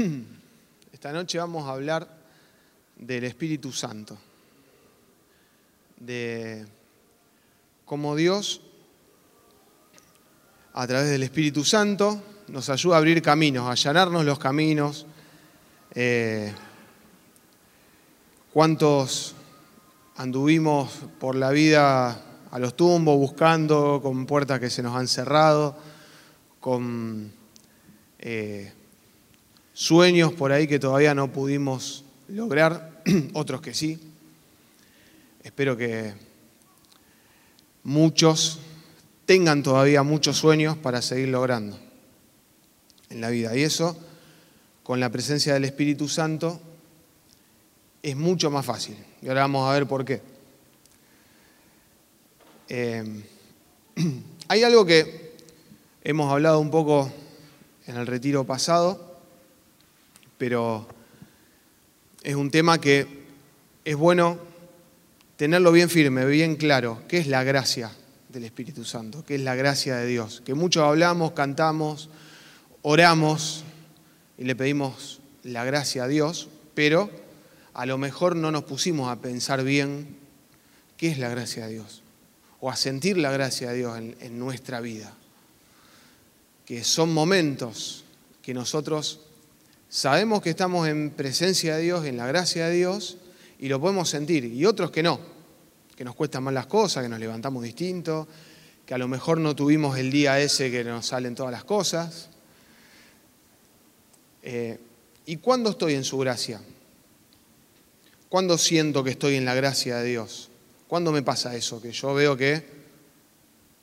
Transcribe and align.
Esta 0.92 1.12
noche, 1.12 1.38
vamos 1.38 1.68
a 1.68 1.72
hablar 1.72 2.08
del 2.96 3.24
Espíritu 3.24 3.72
Santo, 3.72 4.16
de 5.98 6.66
cómo 7.84 8.16
Dios, 8.16 8.62
a 10.72 10.86
través 10.86 11.10
del 11.10 11.22
Espíritu 11.22 11.64
Santo, 11.64 12.22
nos 12.48 12.70
ayuda 12.70 12.96
a 12.96 12.98
abrir 12.98 13.20
caminos, 13.20 13.66
a 13.66 13.72
allanarnos 13.72 14.24
los 14.24 14.38
caminos. 14.38 15.06
Eh, 15.94 16.52
¿Cuántos 18.52 19.34
anduvimos 20.16 20.90
por 21.18 21.34
la 21.34 21.50
vida 21.50 22.22
a 22.50 22.58
los 22.58 22.74
tumbos 22.76 23.16
buscando 23.16 24.00
con 24.02 24.26
puertas 24.26 24.60
que 24.60 24.70
se 24.70 24.82
nos 24.82 24.96
han 24.96 25.08
cerrado, 25.08 25.76
con... 26.58 27.32
Eh, 28.18 28.72
sueños 29.80 30.34
por 30.34 30.52
ahí 30.52 30.66
que 30.66 30.78
todavía 30.78 31.14
no 31.14 31.32
pudimos 31.32 32.04
lograr, 32.28 33.02
otros 33.32 33.62
que 33.62 33.72
sí. 33.72 33.98
Espero 35.42 35.74
que 35.74 36.12
muchos 37.82 38.58
tengan 39.24 39.62
todavía 39.62 40.02
muchos 40.02 40.36
sueños 40.36 40.76
para 40.76 41.00
seguir 41.00 41.28
logrando 41.28 41.78
en 43.08 43.22
la 43.22 43.30
vida. 43.30 43.56
Y 43.56 43.62
eso, 43.62 43.96
con 44.82 45.00
la 45.00 45.08
presencia 45.08 45.54
del 45.54 45.64
Espíritu 45.64 46.08
Santo, 46.08 46.60
es 48.02 48.14
mucho 48.14 48.50
más 48.50 48.66
fácil. 48.66 48.98
Y 49.22 49.28
ahora 49.28 49.40
vamos 49.40 49.66
a 49.66 49.72
ver 49.72 49.86
por 49.86 50.04
qué. 50.04 50.20
Eh, 52.68 53.24
hay 54.48 54.62
algo 54.62 54.84
que 54.84 55.36
hemos 56.04 56.30
hablado 56.30 56.60
un 56.60 56.70
poco 56.70 57.10
en 57.86 57.96
el 57.96 58.06
retiro 58.06 58.44
pasado, 58.44 59.09
pero 60.40 60.88
es 62.22 62.34
un 62.34 62.50
tema 62.50 62.80
que 62.80 63.06
es 63.84 63.94
bueno 63.94 64.38
tenerlo 65.36 65.70
bien 65.70 65.90
firme, 65.90 66.24
bien 66.24 66.56
claro, 66.56 67.02
qué 67.08 67.18
es 67.18 67.26
la 67.26 67.44
gracia 67.44 67.92
del 68.30 68.44
Espíritu 68.44 68.86
Santo, 68.86 69.22
qué 69.22 69.34
es 69.34 69.42
la 69.42 69.54
gracia 69.54 69.96
de 69.96 70.06
Dios, 70.06 70.40
que 70.42 70.54
muchos 70.54 70.82
hablamos, 70.82 71.32
cantamos, 71.32 72.08
oramos 72.80 73.64
y 74.38 74.44
le 74.44 74.56
pedimos 74.56 75.20
la 75.42 75.62
gracia 75.64 76.04
a 76.04 76.08
Dios, 76.08 76.48
pero 76.74 77.10
a 77.74 77.84
lo 77.84 77.98
mejor 77.98 78.34
no 78.34 78.50
nos 78.50 78.64
pusimos 78.64 79.10
a 79.10 79.20
pensar 79.20 79.62
bien 79.62 80.16
qué 80.96 81.08
es 81.08 81.18
la 81.18 81.28
gracia 81.28 81.66
de 81.66 81.74
Dios, 81.74 82.02
o 82.60 82.70
a 82.70 82.76
sentir 82.76 83.18
la 83.18 83.30
gracia 83.30 83.72
de 83.72 83.76
Dios 83.76 83.98
en 83.98 84.38
nuestra 84.38 84.80
vida, 84.80 85.12
que 86.64 86.82
son 86.82 87.12
momentos 87.12 88.04
que 88.40 88.54
nosotros 88.54 89.20
Sabemos 89.90 90.40
que 90.40 90.50
estamos 90.50 90.86
en 90.86 91.10
presencia 91.10 91.74
de 91.74 91.82
Dios, 91.82 92.06
en 92.06 92.16
la 92.16 92.24
gracia 92.24 92.68
de 92.68 92.76
Dios, 92.76 93.16
y 93.58 93.66
lo 93.66 93.80
podemos 93.80 94.08
sentir, 94.08 94.44
y 94.44 94.64
otros 94.64 94.92
que 94.92 95.02
no, 95.02 95.18
que 95.96 96.04
nos 96.04 96.14
cuestan 96.14 96.44
más 96.44 96.54
las 96.54 96.68
cosas, 96.68 97.02
que 97.02 97.08
nos 97.08 97.18
levantamos 97.18 97.64
distinto, 97.64 98.28
que 98.86 98.94
a 98.94 98.98
lo 98.98 99.08
mejor 99.08 99.38
no 99.38 99.56
tuvimos 99.56 99.98
el 99.98 100.12
día 100.12 100.38
ese 100.38 100.70
que 100.70 100.84
nos 100.84 101.06
salen 101.06 101.34
todas 101.34 101.50
las 101.50 101.64
cosas. 101.64 102.28
Eh, 104.44 104.78
¿Y 105.26 105.38
cuándo 105.38 105.70
estoy 105.70 105.94
en 105.94 106.04
su 106.04 106.18
gracia? 106.18 106.60
¿Cuándo 108.28 108.58
siento 108.58 109.02
que 109.02 109.10
estoy 109.10 109.34
en 109.34 109.44
la 109.44 109.54
gracia 109.54 109.96
de 109.96 110.08
Dios? 110.08 110.50
¿Cuándo 110.86 111.10
me 111.10 111.22
pasa 111.22 111.56
eso? 111.56 111.82
Que 111.82 111.90
yo 111.90 112.14
veo 112.14 112.36
que 112.36 112.64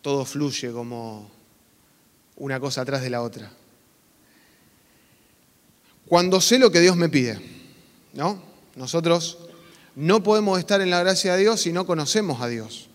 todo 0.02 0.24
fluye 0.24 0.72
como 0.72 1.30
una 2.38 2.62
cosa 2.62 2.84
atrás 2.84 3.02
de 3.02 3.10
la 3.10 3.22
otra 3.22 3.52
cuando 6.08 6.42
sé 6.42 6.60
lo 6.60 6.72
que 6.72 6.80
Dios 6.80 6.96
me 6.96 7.10
pide. 7.10 7.40
¿no? 8.14 8.42
Nosotros 8.76 9.38
no 9.96 10.24
podemos 10.24 10.60
estar 10.60 10.82
en 10.82 10.90
la 10.90 11.00
gracia 11.00 11.34
de 11.34 11.42
Dios 11.42 11.62
si 11.62 11.72
no 11.72 11.86
conocemos 11.86 12.42
a 12.42 12.48
Dios, 12.48 12.90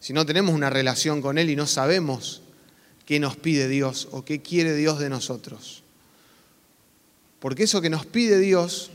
si 0.00 0.12
no 0.12 0.24
tenemos 0.24 0.54
una 0.54 0.70
relación 0.70 1.20
con 1.20 1.38
Él 1.38 1.50
y 1.50 1.56
no 1.56 1.66
sabemos 1.66 2.42
qué 3.06 3.20
nos 3.20 3.36
pide 3.36 3.68
Dios 3.68 4.08
o 4.12 4.24
qué 4.24 4.40
quiere 4.40 4.74
Dios 4.74 4.98
de 4.98 5.08
nosotros. 5.08 5.82
Porque 7.40 7.64
eso 7.64 7.80
que 7.80 7.90
nos 7.90 8.06
pide 8.06 8.38
Dios 8.38 8.90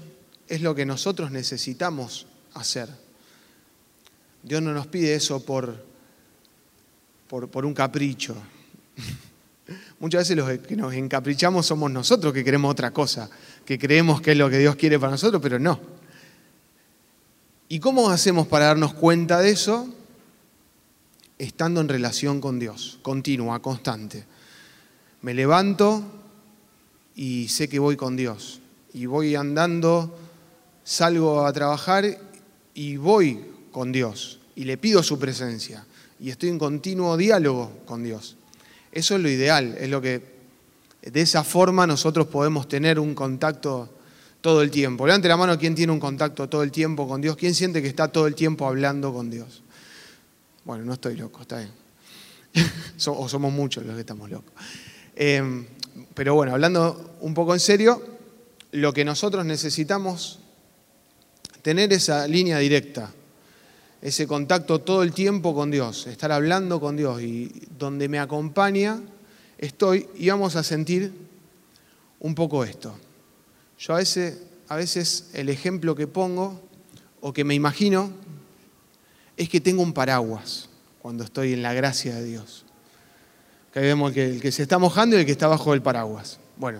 es 0.47 0.61
lo 0.61 0.73
que 0.73 0.85
nosotros 0.85 1.31
necesitamos 1.31 2.27
hacer. 2.53 2.89
Dios 4.43 4.61
no 4.61 4.73
nos 4.73 4.87
pide 4.87 5.13
eso 5.15 5.43
por, 5.43 5.85
por, 7.27 7.49
por 7.49 7.65
un 7.65 7.73
capricho. 7.73 8.35
Muchas 9.99 10.21
veces 10.21 10.37
los 10.37 10.59
que 10.59 10.75
nos 10.75 10.93
encaprichamos 10.93 11.65
somos 11.65 11.91
nosotros 11.91 12.33
que 12.33 12.43
queremos 12.43 12.71
otra 12.71 12.91
cosa, 12.91 13.29
que 13.65 13.77
creemos 13.77 14.21
que 14.21 14.31
es 14.31 14.37
lo 14.37 14.49
que 14.49 14.59
Dios 14.59 14.75
quiere 14.75 14.99
para 14.99 15.11
nosotros, 15.11 15.41
pero 15.41 15.59
no. 15.59 15.79
¿Y 17.69 17.79
cómo 17.79 18.09
hacemos 18.09 18.47
para 18.47 18.67
darnos 18.67 18.93
cuenta 18.93 19.39
de 19.41 19.49
eso? 19.49 19.93
Estando 21.37 21.81
en 21.81 21.89
relación 21.89 22.39
con 22.39 22.59
Dios, 22.59 22.99
continua, 23.01 23.61
constante. 23.61 24.25
Me 25.21 25.33
levanto 25.33 26.03
y 27.13 27.49
sé 27.49 27.67
que 27.67 27.79
voy 27.79 27.97
con 27.97 28.15
Dios. 28.15 28.61
Y 28.93 29.05
voy 29.05 29.35
andando, 29.35 30.17
salgo 30.85 31.45
a 31.45 31.51
trabajar 31.51 32.05
y 32.73 32.95
voy 32.95 33.43
con 33.71 33.91
Dios. 33.91 34.39
Y 34.55 34.63
le 34.63 34.77
pido 34.77 35.03
su 35.03 35.19
presencia. 35.19 35.85
Y 36.19 36.29
estoy 36.29 36.49
en 36.49 36.57
continuo 36.57 37.17
diálogo 37.17 37.71
con 37.85 38.03
Dios. 38.03 38.36
Eso 38.97 39.15
es 39.15 39.21
lo 39.21 39.29
ideal, 39.29 39.77
es 39.79 39.89
lo 39.89 40.01
que 40.01 40.23
de 41.03 41.21
esa 41.21 41.43
forma 41.43 41.85
nosotros 41.85 42.25
podemos 42.25 42.67
tener 42.67 42.99
un 42.99 43.13
contacto 43.13 43.87
todo 44.41 44.63
el 44.63 44.71
tiempo. 44.71 45.05
Levante 45.05 45.27
la 45.27 45.37
mano 45.37 45.55
quien 45.59 45.75
tiene 45.75 45.93
un 45.93 45.99
contacto 45.99 46.49
todo 46.49 46.63
el 46.63 46.71
tiempo 46.71 47.07
con 47.07 47.21
Dios, 47.21 47.37
quién 47.37 47.53
siente 47.53 47.79
que 47.79 47.89
está 47.89 48.07
todo 48.07 48.25
el 48.25 48.33
tiempo 48.33 48.65
hablando 48.65 49.13
con 49.13 49.29
Dios. 49.29 49.61
Bueno, 50.65 50.83
no 50.83 50.93
estoy 50.93 51.15
loco, 51.15 51.41
está 51.41 51.59
bien. 51.59 51.71
o 53.05 53.29
somos 53.29 53.53
muchos 53.53 53.85
los 53.85 53.93
que 53.93 53.99
estamos 53.99 54.31
locos. 54.31 54.51
Eh, 55.15 55.43
pero 56.15 56.33
bueno, 56.33 56.53
hablando 56.53 57.17
un 57.21 57.35
poco 57.35 57.53
en 57.53 57.59
serio, 57.59 58.01
lo 58.71 58.93
que 58.93 59.05
nosotros 59.05 59.45
necesitamos 59.45 60.39
tener 61.61 61.93
esa 61.93 62.27
línea 62.27 62.57
directa 62.57 63.13
ese 64.01 64.27
contacto 64.27 64.79
todo 64.79 65.03
el 65.03 65.11
tiempo 65.11 65.55
con 65.55 65.71
Dios, 65.71 66.07
estar 66.07 66.31
hablando 66.31 66.79
con 66.79 66.95
Dios 66.95 67.21
y 67.21 67.51
donde 67.77 68.07
me 68.07 68.19
acompaña 68.19 69.01
estoy 69.57 70.07
y 70.15 70.29
vamos 70.29 70.55
a 70.55 70.63
sentir 70.63 71.13
un 72.19 72.35
poco 72.35 72.63
esto. 72.63 72.95
Yo 73.79 73.93
a 73.93 73.97
veces, 73.97 74.41
a 74.67 74.75
veces 74.75 75.29
el 75.33 75.49
ejemplo 75.49 75.95
que 75.95 76.07
pongo 76.07 76.61
o 77.21 77.33
que 77.33 77.43
me 77.43 77.55
imagino 77.55 78.11
es 79.35 79.49
que 79.49 79.61
tengo 79.61 79.83
un 79.83 79.93
paraguas 79.93 80.69
cuando 81.01 81.23
estoy 81.23 81.53
en 81.53 81.61
la 81.61 81.73
gracia 81.73 82.15
de 82.15 82.23
Dios. 82.23 82.65
Que 83.73 83.79
vemos 83.79 84.11
que 84.11 84.25
el 84.25 84.41
que 84.41 84.51
se 84.51 84.63
está 84.63 84.79
mojando 84.79 85.15
y 85.15 85.19
el 85.19 85.25
que 85.25 85.31
está 85.31 85.47
bajo 85.47 85.73
el 85.73 85.81
paraguas. 85.81 86.39
Bueno, 86.55 86.79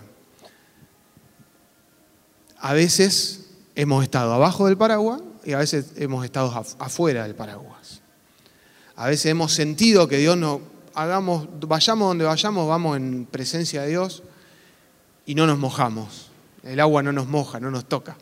a 2.58 2.72
veces 2.72 3.50
hemos 3.76 4.02
estado 4.02 4.32
abajo 4.32 4.66
del 4.66 4.76
paraguas 4.76 5.20
y 5.48 5.54
a 5.54 5.58
veces 5.58 5.92
hemos 5.96 6.26
estado 6.26 6.52
afuera 6.78 7.22
del 7.22 7.34
paraguas. 7.34 8.02
A 8.96 9.06
veces 9.06 9.24
hemos 9.30 9.54
sentido 9.54 10.06
que 10.06 10.18
Dios 10.18 10.36
nos 10.36 10.60
hagamos, 10.92 11.48
vayamos 11.60 12.08
donde 12.08 12.26
vayamos, 12.26 12.68
vamos 12.68 12.98
en 12.98 13.24
presencia 13.24 13.80
de 13.80 13.88
Dios 13.88 14.22
y 15.24 15.34
no 15.34 15.46
nos 15.46 15.58
mojamos. 15.58 16.30
El 16.62 16.80
agua 16.80 17.02
no 17.02 17.12
nos 17.12 17.28
moja, 17.28 17.58
no 17.60 17.70
nos 17.70 17.86
toca. 17.86 18.18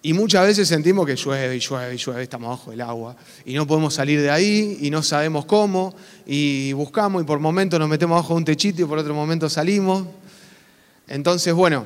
Y 0.00 0.14
muchas 0.14 0.46
veces 0.46 0.66
sentimos 0.68 1.04
que 1.04 1.16
llueve 1.16 1.54
y 1.54 1.60
llueve 1.60 1.94
y 1.96 1.98
llueve, 1.98 2.22
estamos 2.22 2.48
bajo 2.48 2.72
el 2.72 2.80
agua 2.80 3.14
y 3.44 3.52
no 3.52 3.66
podemos 3.66 3.92
salir 3.92 4.22
de 4.22 4.30
ahí 4.30 4.78
y 4.80 4.88
no 4.88 5.02
sabemos 5.02 5.44
cómo 5.44 5.94
y 6.24 6.72
buscamos 6.72 7.20
y 7.20 7.26
por 7.26 7.40
momentos 7.40 7.78
nos 7.78 7.90
metemos 7.90 8.16
bajo 8.16 8.34
un 8.34 8.46
techito 8.46 8.80
y 8.80 8.86
por 8.86 8.96
otro 8.96 9.12
momento 9.12 9.50
salimos. 9.50 10.06
Entonces, 11.08 11.52
bueno, 11.52 11.84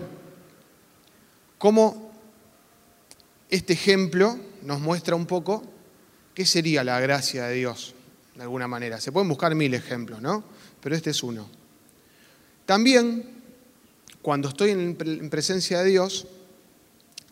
¿cómo 1.59 2.10
este 3.50 3.73
ejemplo 3.73 4.38
nos 4.62 4.81
muestra 4.81 5.17
un 5.17 5.26
poco 5.26 5.62
qué 6.35 6.47
sería 6.47 6.85
la 6.85 7.00
gracia 7.00 7.47
de 7.47 7.56
Dios, 7.56 7.94
de 8.37 8.43
alguna 8.43 8.69
manera. 8.69 9.00
Se 9.00 9.12
pueden 9.12 9.29
buscar 9.29 9.55
mil 9.55 9.75
ejemplos, 9.75 10.23
¿no? 10.23 10.44
Pero 10.81 10.94
este 10.94 11.11
es 11.11 11.23
uno. 11.23 11.49
También, 12.64 13.25
cuando 14.23 14.49
estoy 14.49 14.70
en 14.70 15.29
presencia 15.31 15.81
de 15.81 15.91
Dios, 15.91 16.26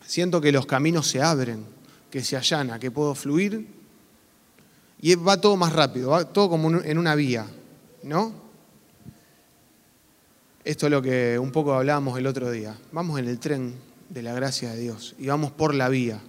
siento 0.05 0.41
que 0.41 0.51
los 0.51 0.65
caminos 0.65 1.07
se 1.07 1.21
abren, 1.21 1.65
que 2.11 2.23
se 2.23 2.35
allana, 2.35 2.79
que 2.79 2.91
puedo 2.91 3.15
fluir 3.15 3.67
y 5.01 5.15
va 5.15 5.39
todo 5.39 5.55
más 5.55 5.71
rápido, 5.71 6.09
va 6.09 6.25
todo 6.25 6.49
como 6.49 6.81
en 6.81 6.97
una 6.97 7.15
vía, 7.15 7.47
¿no? 8.03 8.33
Esto 10.65 10.87
es 10.87 10.91
lo 10.91 11.01
que 11.01 11.39
un 11.39 11.51
poco 11.51 11.73
hablábamos 11.73 12.17
el 12.19 12.27
otro 12.27 12.51
día. 12.51 12.75
Vamos 12.91 13.17
en 13.19 13.27
el 13.27 13.39
tren 13.39 13.88
de 14.09 14.23
la 14.23 14.33
gracia 14.33 14.71
de 14.71 14.79
Dios 14.79 15.15
y 15.19 15.27
vamos 15.27 15.51
por 15.51 15.73
la 15.73 15.87
vía. 15.87 16.19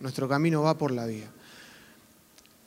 Nuestro 0.00 0.28
camino 0.28 0.62
va 0.62 0.76
por 0.76 0.92
la 0.92 1.06
vía. 1.06 1.28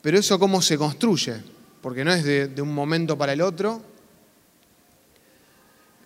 Pero 0.02 0.18
eso 0.18 0.38
cómo 0.38 0.60
se 0.60 0.76
construye, 0.76 1.36
porque 1.80 2.04
no 2.04 2.12
es 2.12 2.24
de, 2.24 2.60
un 2.60 2.74
momento 2.74 3.16
para 3.16 3.32
el 3.32 3.40
otro. 3.40 3.80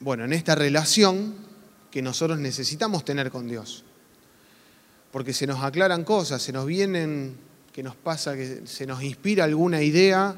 Bueno, 0.00 0.24
en 0.24 0.32
esta 0.32 0.54
relación 0.54 1.34
que 1.90 2.00
nosotros 2.00 2.38
necesitamos 2.38 3.04
tener 3.04 3.30
con 3.30 3.48
Dios. 3.48 3.84
Porque 5.10 5.32
se 5.32 5.46
nos 5.46 5.64
aclaran 5.64 6.04
cosas, 6.04 6.42
se 6.42 6.52
nos 6.52 6.66
vienen, 6.66 7.36
que 7.72 7.82
nos 7.82 7.96
pasa, 7.96 8.36
que 8.36 8.62
se 8.66 8.86
nos 8.86 9.02
inspira 9.02 9.44
alguna 9.44 9.82
idea, 9.82 10.34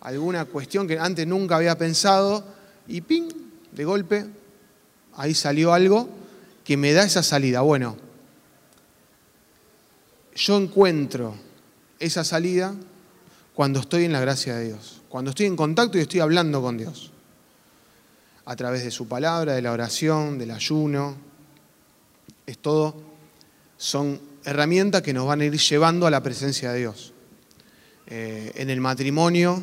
alguna 0.00 0.44
cuestión 0.46 0.86
que 0.88 0.98
antes 0.98 1.26
nunca 1.26 1.56
había 1.56 1.76
pensado, 1.76 2.44
y 2.88 3.00
¡ping! 3.00 3.28
De 3.72 3.84
golpe, 3.84 4.26
ahí 5.16 5.34
salió 5.34 5.72
algo 5.72 6.21
que 6.64 6.76
me 6.76 6.92
da 6.92 7.04
esa 7.04 7.22
salida. 7.22 7.60
Bueno, 7.60 7.96
yo 10.34 10.56
encuentro 10.56 11.34
esa 11.98 12.24
salida 12.24 12.74
cuando 13.54 13.80
estoy 13.80 14.04
en 14.04 14.12
la 14.12 14.20
gracia 14.20 14.56
de 14.56 14.68
Dios, 14.68 15.02
cuando 15.08 15.30
estoy 15.30 15.46
en 15.46 15.56
contacto 15.56 15.98
y 15.98 16.02
estoy 16.02 16.20
hablando 16.20 16.62
con 16.62 16.78
Dios 16.78 17.12
a 18.44 18.56
través 18.56 18.84
de 18.84 18.90
su 18.90 19.06
palabra, 19.06 19.54
de 19.54 19.62
la 19.62 19.72
oración, 19.72 20.38
del 20.38 20.50
ayuno. 20.50 21.16
Es 22.46 22.58
todo, 22.58 23.00
son 23.76 24.20
herramientas 24.44 25.02
que 25.02 25.12
nos 25.12 25.26
van 25.26 25.40
a 25.40 25.44
ir 25.44 25.56
llevando 25.56 26.06
a 26.06 26.10
la 26.10 26.22
presencia 26.22 26.72
de 26.72 26.78
Dios. 26.80 27.12
Eh, 28.06 28.52
en 28.56 28.68
el 28.70 28.80
matrimonio, 28.80 29.62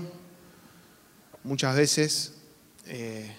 muchas 1.43 1.75
veces 1.75 2.33
eh, 2.85 3.35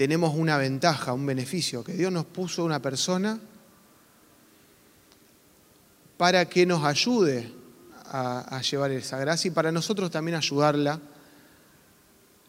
tenemos 0.00 0.34
una 0.34 0.56
ventaja, 0.56 1.12
un 1.12 1.26
beneficio, 1.26 1.84
que 1.84 1.92
Dios 1.92 2.10
nos 2.10 2.24
puso 2.24 2.64
una 2.64 2.80
persona 2.80 3.38
para 6.16 6.46
que 6.46 6.64
nos 6.64 6.82
ayude 6.84 7.52
a, 8.06 8.62
llevar 8.62 8.92
esa 8.92 9.18
gracia 9.18 9.48
y 9.48 9.52
para 9.52 9.70
nosotros 9.70 10.10
también 10.10 10.38
ayudarla 10.38 10.98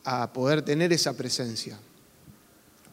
a 0.05 0.31
poder 0.31 0.61
tener 0.61 0.93
esa 0.93 1.11
presencia. 1.11 1.77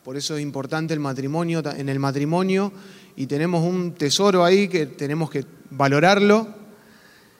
Por 0.02 0.16
eso 0.16 0.37
es 0.37 0.43
importante 0.43 0.93
el 0.93 0.99
matrimonio, 0.99 1.62
en 1.64 1.88
el 1.88 2.00
matrimonio, 2.00 2.72
y 3.14 3.28
tenemos 3.28 3.64
un 3.64 3.94
tesoro 3.94 4.44
ahí 4.44 4.66
que 4.66 4.87
tenemos 4.87 5.31
que 5.31 5.44
valorarlo 5.70 6.49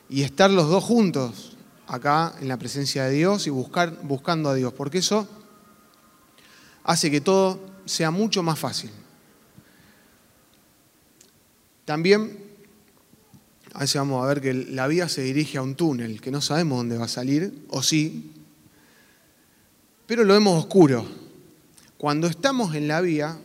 y 0.09 0.23
estar 0.23 0.53
los 0.53 0.69
dos 0.69 0.85
juntos 0.85 1.57
acá 1.89 2.37
en 2.41 2.47
la 2.47 2.59
presencia 2.59 3.07
de 3.07 3.11
Dios 3.11 3.49
y 3.49 3.51
buscar, 3.51 4.03
buscando 4.05 4.51
a 4.51 4.55
Dios, 4.55 4.73
porque 4.73 4.99
eso 4.99 5.27
hace 6.89 7.11
que 7.11 7.21
todo 7.21 7.61
sea 7.85 8.11
mucho 8.11 8.43
más 8.43 8.59
fácil. 8.59 8.91
También, 11.85 12.39
a 13.75 13.81
veces 13.81 13.97
vamos 13.97 14.25
a 14.25 14.27
ver 14.27 14.41
que 14.41 14.55
la 14.55 14.87
vida 14.87 15.07
se 15.11 15.21
dirige 15.21 15.59
a 15.59 15.63
un 15.63 15.75
túnel, 15.75 16.23
que 16.23 16.31
no 16.31 16.41
sabemos 16.41 16.79
dónde 16.79 16.97
va 16.97 17.05
a 17.05 17.09
salir, 17.09 17.67
o 17.69 17.83
sí, 17.83 18.33
pero 20.07 20.25
lo 20.25 20.33
vemos 20.33 20.59
oscuro. 20.59 21.07
Cuando 21.99 22.27
estamos 22.27 22.75
en 22.75 22.89
la 22.89 23.03
vía, 23.03 23.39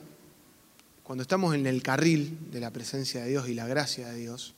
cuando 1.04 1.24
estamos 1.24 1.54
en 1.54 1.68
el 1.68 1.84
carril 1.84 2.50
de 2.50 2.62
la 2.62 2.72
presencia 2.72 3.24
de 3.24 3.30
Dios 3.30 3.50
y 3.50 3.56
la 3.56 3.68
gracia 3.68 4.08
de 4.08 4.20
Dios, 4.20 4.54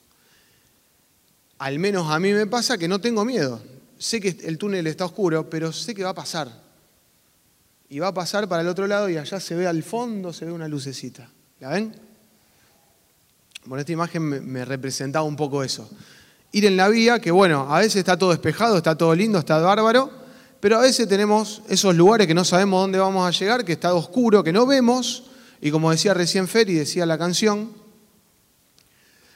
al 1.58 1.80
menos 1.80 2.12
a 2.12 2.20
mí 2.20 2.32
me 2.32 2.46
pasa 2.46 2.78
que 2.78 2.86
no 2.86 3.00
tengo 3.00 3.24
miedo. 3.24 3.60
Sé 3.98 4.20
que 4.20 4.28
el 4.44 4.58
túnel 4.58 4.86
está 4.86 5.06
oscuro, 5.06 5.50
pero 5.50 5.72
sé 5.72 5.92
que 5.92 6.04
va 6.04 6.10
a 6.10 6.14
pasar. 6.14 6.65
Y 7.88 8.00
va 8.00 8.08
a 8.08 8.14
pasar 8.14 8.48
para 8.48 8.62
el 8.62 8.68
otro 8.68 8.86
lado 8.86 9.08
y 9.08 9.16
allá 9.16 9.38
se 9.38 9.54
ve 9.54 9.66
al 9.66 9.82
fondo, 9.82 10.32
se 10.32 10.44
ve 10.44 10.52
una 10.52 10.66
lucecita. 10.68 11.30
¿La 11.60 11.70
ven? 11.70 11.94
Bueno, 13.64 13.80
esta 13.80 13.92
imagen 13.92 14.22
me, 14.22 14.64
representaba 14.64 15.24
un 15.24 15.36
poco 15.36 15.62
eso. 15.62 15.88
Ir 16.52 16.66
en 16.66 16.76
la 16.76 16.88
vía, 16.88 17.18
que 17.20 17.30
bueno, 17.30 17.72
a 17.72 17.80
veces 17.80 17.96
está 17.96 18.16
todo 18.16 18.30
despejado, 18.30 18.76
está 18.76 18.96
todo 18.96 19.14
lindo, 19.14 19.38
está 19.38 19.58
bárbaro, 19.58 20.10
pero 20.60 20.78
a 20.78 20.82
veces 20.82 21.08
tenemos 21.08 21.62
esos 21.68 21.94
lugares 21.94 22.26
que 22.26 22.34
no 22.34 22.44
sabemos 22.44 22.80
dónde 22.80 22.98
vamos 22.98 23.26
a 23.26 23.36
llegar, 23.36 23.64
que 23.64 23.72
está 23.72 23.94
oscuro, 23.94 24.44
que 24.44 24.52
no 24.52 24.66
vemos, 24.66 25.24
y 25.60 25.70
como 25.70 25.90
decía 25.90 26.14
recién 26.14 26.48
Fer 26.48 26.70
y 26.70 26.74
decía 26.74 27.06
la 27.06 27.18
canción, 27.18 27.72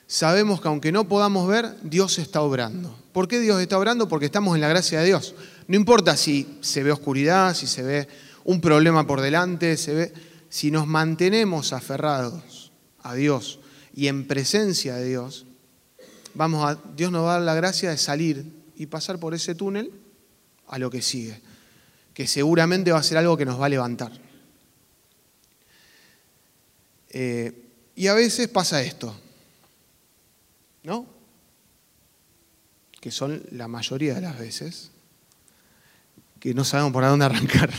sabemos 0.06 0.60
que 0.60 0.68
aunque 0.68 0.92
no 0.92 1.08
podamos 1.08 1.48
ver, 1.48 1.76
Dios 1.82 2.18
está 2.18 2.40
obrando. 2.42 2.96
¿Por 3.12 3.26
qué 3.26 3.40
Dios 3.40 3.60
está 3.60 3.78
obrando? 3.78 4.08
Porque 4.08 4.26
estamos 4.26 4.54
en 4.54 4.60
la 4.60 4.68
gracia 4.68 5.00
de 5.00 5.06
Dios. 5.06 5.34
No 5.66 5.76
importa 5.76 6.16
si 6.16 6.58
se 6.60 6.82
ve 6.82 6.92
oscuridad, 6.92 7.54
si 7.54 7.66
se 7.66 7.82
ve 7.82 8.08
un 8.50 8.60
problema 8.60 9.06
por 9.06 9.20
delante, 9.20 9.76
se 9.76 9.94
ve, 9.94 10.12
si 10.48 10.72
nos 10.72 10.88
mantenemos 10.88 11.72
aferrados 11.72 12.72
a 13.00 13.14
Dios 13.14 13.60
y 13.94 14.08
en 14.08 14.26
presencia 14.26 14.96
de 14.96 15.08
Dios, 15.08 15.46
vamos 16.34 16.68
a, 16.68 16.80
Dios 16.96 17.12
nos 17.12 17.24
va 17.24 17.30
a 17.30 17.32
dar 17.34 17.42
la 17.42 17.54
gracia 17.54 17.90
de 17.90 17.96
salir 17.96 18.44
y 18.74 18.86
pasar 18.86 19.20
por 19.20 19.34
ese 19.34 19.54
túnel 19.54 19.92
a 20.66 20.80
lo 20.80 20.90
que 20.90 21.00
sigue, 21.00 21.40
que 22.12 22.26
seguramente 22.26 22.90
va 22.90 22.98
a 22.98 23.04
ser 23.04 23.18
algo 23.18 23.36
que 23.36 23.44
nos 23.44 23.60
va 23.60 23.66
a 23.66 23.68
levantar. 23.68 24.10
Eh, 27.10 27.52
y 27.94 28.08
a 28.08 28.14
veces 28.14 28.48
pasa 28.48 28.82
esto, 28.82 29.14
¿no? 30.82 31.06
Que 33.00 33.12
son 33.12 33.44
la 33.52 33.68
mayoría 33.68 34.14
de 34.14 34.22
las 34.22 34.36
veces, 34.36 34.90
que 36.40 36.52
no 36.52 36.64
sabemos 36.64 36.92
por 36.92 37.04
dónde 37.04 37.26
arrancar. 37.26 37.70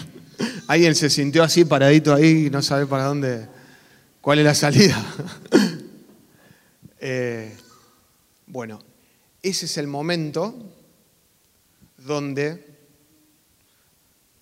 Alguien 0.72 0.96
se 0.96 1.10
sintió 1.10 1.44
así 1.44 1.66
paradito 1.66 2.14
ahí 2.14 2.46
y 2.46 2.50
no 2.50 2.62
sabe 2.62 2.86
para 2.86 3.04
dónde, 3.04 3.46
cuál 4.22 4.40
es 4.40 4.46
la 4.46 4.56
salida. 4.56 5.06
Eh, 7.04 7.58
bueno, 8.46 8.80
ese 9.42 9.66
es 9.66 9.76
el 9.78 9.88
momento 9.88 10.56
donde 11.98 12.64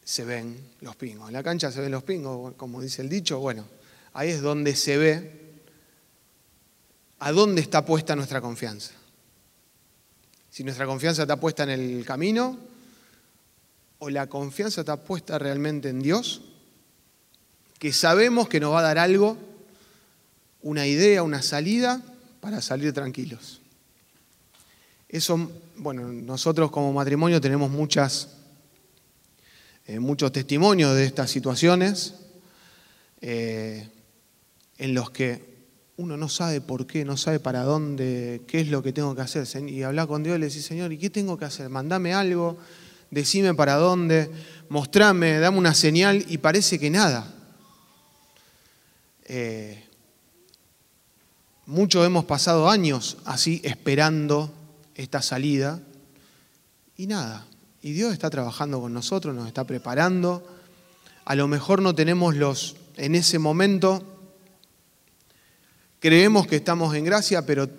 se 0.03 0.25
ven 0.25 0.57
los 0.81 0.97
pingos. 0.97 1.29
En 1.29 1.33
la 1.33 1.41
cancha 1.41 1.71
se 1.71 1.79
ven 1.79 1.91
los 1.91 2.03
pingos, 2.03 2.53
como 2.55 2.81
dice 2.81 3.01
el 3.01 3.07
dicho, 3.07 3.39
bueno, 3.39 3.63
ahí 4.11 4.27
es 4.27 4.41
donde 4.41 4.75
se 4.75 4.97
ve 4.97 5.61
a 7.19 7.31
dónde 7.31 7.61
está 7.61 7.85
puesta 7.85 8.13
nuestra 8.17 8.41
confianza. 8.41 8.91
Si 10.49 10.65
nuestra 10.65 10.85
confianza 10.85 11.21
está 11.21 11.39
puesta 11.39 11.63
en 11.63 11.69
el 11.69 12.03
camino 12.05 12.68
o 13.99 14.09
la 14.09 14.27
confianza 14.27 14.81
está 14.81 14.97
puesta 14.97 15.37
realmente 15.37 15.89
en 15.89 16.01
Dios, 16.01 16.41
que 17.77 17.93
sabemos 17.93 18.49
que 18.49 18.59
nos 18.59 18.73
va 18.73 18.79
a 18.79 18.83
dar 18.83 18.97
algo, 18.97 19.37
una 20.61 20.87
idea, 20.87 21.23
una 21.23 21.41
salida 21.41 22.01
para 22.41 22.61
salir 22.61 22.93
tranquilos. 22.93 23.61
Eso, 25.07 25.51
bueno, 25.77 26.11
nosotros 26.11 26.71
como 26.71 26.91
matrimonio 26.93 27.39
tenemos 27.39 27.71
muchas 27.71 28.29
eh, 29.89 29.99
muchos 29.99 30.31
testimonios 30.31 30.95
de 30.95 31.03
estas 31.03 31.31
situaciones 31.31 32.13
eh, 33.21 33.89
en 34.77 34.93
los 34.93 35.09
que 35.09 35.49
uno 35.97 36.15
no 36.15 36.29
sabe 36.29 36.61
por 36.61 36.85
qué, 36.85 37.03
no 37.03 37.17
sabe 37.17 37.39
para 37.39 37.63
dónde, 37.63 38.43
qué 38.45 38.59
es 38.61 38.67
lo 38.67 38.83
que 38.83 38.93
tengo 38.93 39.15
que 39.15 39.21
hacer. 39.21 39.47
Y 39.67 39.81
hablar 39.81 40.07
con 40.07 40.21
Dios 40.21 40.35
y 40.35 40.39
le 40.41 40.45
decir, 40.45 40.61
Señor, 40.61 40.93
¿y 40.93 40.99
qué 40.99 41.09
tengo 41.09 41.39
que 41.39 41.45
hacer? 41.45 41.69
Mandame 41.69 42.13
algo, 42.13 42.59
decime 43.11 43.53
para 43.53 43.75
dónde, 43.75 44.31
mostrame, 44.69 45.39
dame 45.39 45.57
una 45.57 45.73
señal 45.73 46.25
y 46.27 46.37
parece 46.37 46.79
que 46.79 46.89
nada. 46.89 47.33
Eh, 49.25 49.85
muchos 51.65 52.05
hemos 52.05 52.25
pasado 52.25 52.69
años 52.69 53.17
así 53.25 53.61
esperando 53.63 54.51
esta 54.95 55.21
salida 55.21 55.81
y 56.97 57.07
nada. 57.07 57.45
Y 57.81 57.93
Dios 57.93 58.11
está 58.11 58.29
trabajando 58.29 58.81
con 58.81 58.93
nosotros, 58.93 59.33
nos 59.33 59.47
está 59.47 59.63
preparando. 59.63 60.45
A 61.25 61.35
lo 61.35 61.47
mejor 61.47 61.81
no 61.81 61.95
tenemos 61.95 62.35
los, 62.35 62.75
en 62.97 63.15
ese 63.15 63.39
momento, 63.39 64.03
creemos 65.99 66.47
que 66.47 66.57
estamos 66.57 66.95
en 66.95 67.05
gracia, 67.05 67.45
pero 67.45 67.69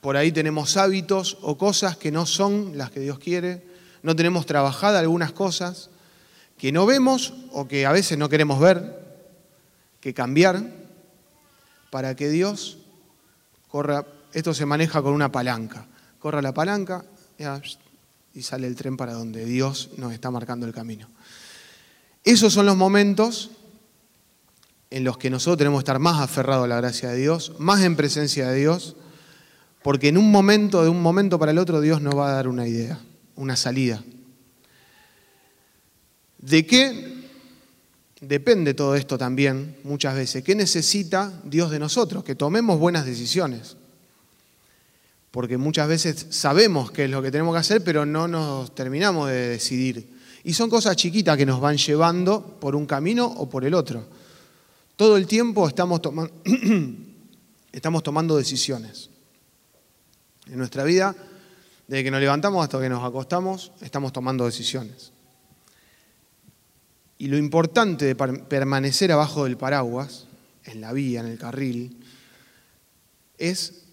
por 0.00 0.16
ahí 0.16 0.30
tenemos 0.30 0.76
hábitos 0.76 1.38
o 1.40 1.58
cosas 1.58 1.96
que 1.96 2.12
no 2.12 2.26
son 2.26 2.78
las 2.78 2.90
que 2.90 3.00
Dios 3.00 3.18
quiere. 3.18 3.75
No 4.06 4.14
tenemos 4.14 4.46
trabajadas 4.46 5.00
algunas 5.00 5.32
cosas 5.32 5.90
que 6.56 6.70
no 6.70 6.86
vemos 6.86 7.34
o 7.50 7.66
que 7.66 7.86
a 7.86 7.90
veces 7.90 8.16
no 8.16 8.28
queremos 8.28 8.60
ver, 8.60 9.04
que 10.00 10.14
cambiar 10.14 10.62
para 11.90 12.14
que 12.14 12.28
Dios 12.28 12.78
corra. 13.66 14.06
Esto 14.32 14.54
se 14.54 14.64
maneja 14.64 15.02
con 15.02 15.12
una 15.12 15.32
palanca. 15.32 15.88
Corra 16.20 16.40
la 16.40 16.54
palanca, 16.54 17.04
y 18.32 18.42
sale 18.42 18.68
el 18.68 18.76
tren 18.76 18.96
para 18.96 19.12
donde 19.12 19.44
Dios 19.44 19.90
nos 19.96 20.12
está 20.12 20.30
marcando 20.30 20.66
el 20.66 20.72
camino. 20.72 21.08
Esos 22.22 22.52
son 22.52 22.64
los 22.64 22.76
momentos 22.76 23.50
en 24.90 25.02
los 25.02 25.18
que 25.18 25.30
nosotros 25.30 25.58
tenemos 25.58 25.80
que 25.80 25.90
estar 25.90 25.98
más 25.98 26.20
aferrados 26.20 26.66
a 26.66 26.68
la 26.68 26.76
gracia 26.76 27.08
de 27.08 27.16
Dios, 27.16 27.54
más 27.58 27.82
en 27.82 27.96
presencia 27.96 28.50
de 28.50 28.56
Dios, 28.56 28.94
porque 29.82 30.06
en 30.06 30.16
un 30.16 30.30
momento, 30.30 30.84
de 30.84 30.90
un 30.90 31.02
momento 31.02 31.40
para 31.40 31.50
el 31.50 31.58
otro, 31.58 31.80
Dios 31.80 32.00
nos 32.00 32.16
va 32.16 32.28
a 32.28 32.34
dar 32.34 32.46
una 32.46 32.68
idea, 32.68 33.00
una 33.36 33.56
salida. 33.56 34.02
¿De 36.38 36.66
qué 36.66 37.24
depende 38.20 38.74
todo 38.74 38.94
esto 38.94 39.16
también 39.16 39.76
muchas 39.84 40.14
veces? 40.14 40.42
¿Qué 40.42 40.54
necesita 40.54 41.32
Dios 41.44 41.70
de 41.70 41.78
nosotros? 41.78 42.24
Que 42.24 42.34
tomemos 42.34 42.78
buenas 42.78 43.06
decisiones 43.06 43.76
porque 45.36 45.58
muchas 45.58 45.86
veces 45.86 46.28
sabemos 46.30 46.90
qué 46.90 47.04
es 47.04 47.10
lo 47.10 47.20
que 47.20 47.30
tenemos 47.30 47.54
que 47.54 47.58
hacer, 47.58 47.84
pero 47.84 48.06
no 48.06 48.26
nos 48.26 48.74
terminamos 48.74 49.28
de 49.28 49.48
decidir. 49.48 50.08
Y 50.44 50.54
son 50.54 50.70
cosas 50.70 50.96
chiquitas 50.96 51.36
que 51.36 51.44
nos 51.44 51.60
van 51.60 51.76
llevando 51.76 52.56
por 52.58 52.74
un 52.74 52.86
camino 52.86 53.26
o 53.26 53.46
por 53.46 53.66
el 53.66 53.74
otro. 53.74 54.02
Todo 54.96 55.18
el 55.18 55.26
tiempo 55.26 55.68
estamos, 55.68 56.00
estamos 57.70 58.02
tomando 58.02 58.34
decisiones. 58.34 59.10
En 60.46 60.56
nuestra 60.56 60.84
vida, 60.84 61.14
desde 61.86 62.04
que 62.04 62.10
nos 62.10 62.20
levantamos 62.20 62.62
hasta 62.64 62.80
que 62.80 62.88
nos 62.88 63.04
acostamos, 63.04 63.72
estamos 63.80 64.12
tomando 64.12 64.44
decisiones. 64.44 65.12
Y 67.18 67.28
lo 67.28 67.38
importante 67.38 68.04
de 68.04 68.14
permanecer 68.14 69.12
abajo 69.12 69.44
del 69.44 69.56
paraguas, 69.56 70.26
en 70.64 70.80
la 70.80 70.92
vía, 70.92 71.20
en 71.20 71.26
el 71.26 71.38
carril, 71.38 71.96
es 73.38 73.84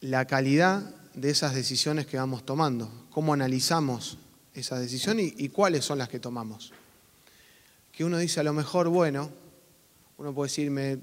la 0.00 0.26
calidad 0.26 0.94
de 1.14 1.30
esas 1.30 1.54
decisiones 1.54 2.06
que 2.06 2.16
vamos 2.16 2.44
tomando, 2.46 2.90
cómo 3.10 3.32
analizamos 3.32 4.18
esas 4.54 4.80
decisiones 4.80 5.34
y, 5.36 5.48
cuáles 5.48 5.84
son 5.84 5.98
las 5.98 6.08
que 6.08 6.20
tomamos. 6.20 6.72
Que 7.92 8.04
uno 8.04 8.18
dice 8.18 8.40
a 8.40 8.44
lo 8.44 8.52
mejor, 8.52 8.88
bueno, 8.88 9.30
uno 10.18 10.32
puede 10.32 10.48
decirme, 10.48 10.98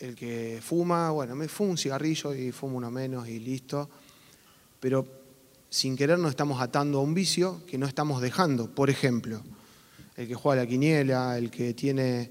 el 0.00 0.14
que 0.16 0.60
fuma, 0.62 1.10
bueno, 1.10 1.36
me 1.36 1.48
fumo 1.48 1.70
un 1.70 1.78
cigarrillo 1.78 2.34
y 2.34 2.50
fumo 2.50 2.78
uno 2.78 2.90
menos 2.90 3.28
y 3.28 3.38
listo, 3.38 3.88
pero 4.80 5.23
sin 5.74 5.96
querer 5.96 6.20
nos 6.20 6.30
estamos 6.30 6.62
atando 6.62 7.00
a 7.00 7.02
un 7.02 7.14
vicio 7.14 7.62
que 7.66 7.78
no 7.78 7.86
estamos 7.86 8.22
dejando. 8.22 8.70
Por 8.70 8.90
ejemplo, 8.90 9.42
el 10.16 10.28
que 10.28 10.34
juega 10.36 10.62
la 10.62 10.68
quiniela, 10.68 11.36
el 11.36 11.50
que 11.50 11.74
tiene 11.74 12.30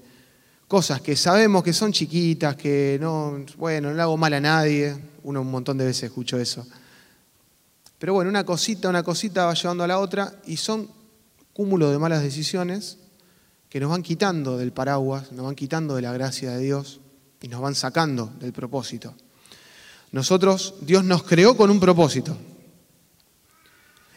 cosas 0.66 1.02
que 1.02 1.14
sabemos 1.14 1.62
que 1.62 1.74
son 1.74 1.92
chiquitas, 1.92 2.56
que 2.56 2.96
no, 2.98 3.44
bueno, 3.58 3.90
no 3.90 3.96
le 3.96 4.00
hago 4.00 4.16
mal 4.16 4.32
a 4.32 4.40
nadie, 4.40 4.96
uno 5.24 5.42
un 5.42 5.50
montón 5.50 5.76
de 5.76 5.84
veces 5.84 6.04
escucho 6.04 6.38
eso. 6.38 6.66
Pero 7.98 8.14
bueno, 8.14 8.30
una 8.30 8.44
cosita, 8.44 8.88
una 8.88 9.02
cosita 9.02 9.44
va 9.44 9.52
llevando 9.52 9.84
a 9.84 9.88
la 9.88 9.98
otra 9.98 10.40
y 10.46 10.56
son 10.56 10.88
cúmulo 11.52 11.90
de 11.90 11.98
malas 11.98 12.22
decisiones 12.22 12.96
que 13.68 13.78
nos 13.78 13.90
van 13.90 14.02
quitando 14.02 14.56
del 14.56 14.72
paraguas, 14.72 15.32
nos 15.32 15.44
van 15.44 15.54
quitando 15.54 15.96
de 15.96 16.00
la 16.00 16.14
gracia 16.14 16.52
de 16.52 16.62
Dios 16.62 17.02
y 17.42 17.48
nos 17.48 17.60
van 17.60 17.74
sacando 17.74 18.32
del 18.40 18.54
propósito. 18.54 19.14
Nosotros, 20.12 20.76
Dios 20.80 21.04
nos 21.04 21.24
creó 21.24 21.58
con 21.58 21.68
un 21.68 21.78
propósito. 21.78 22.38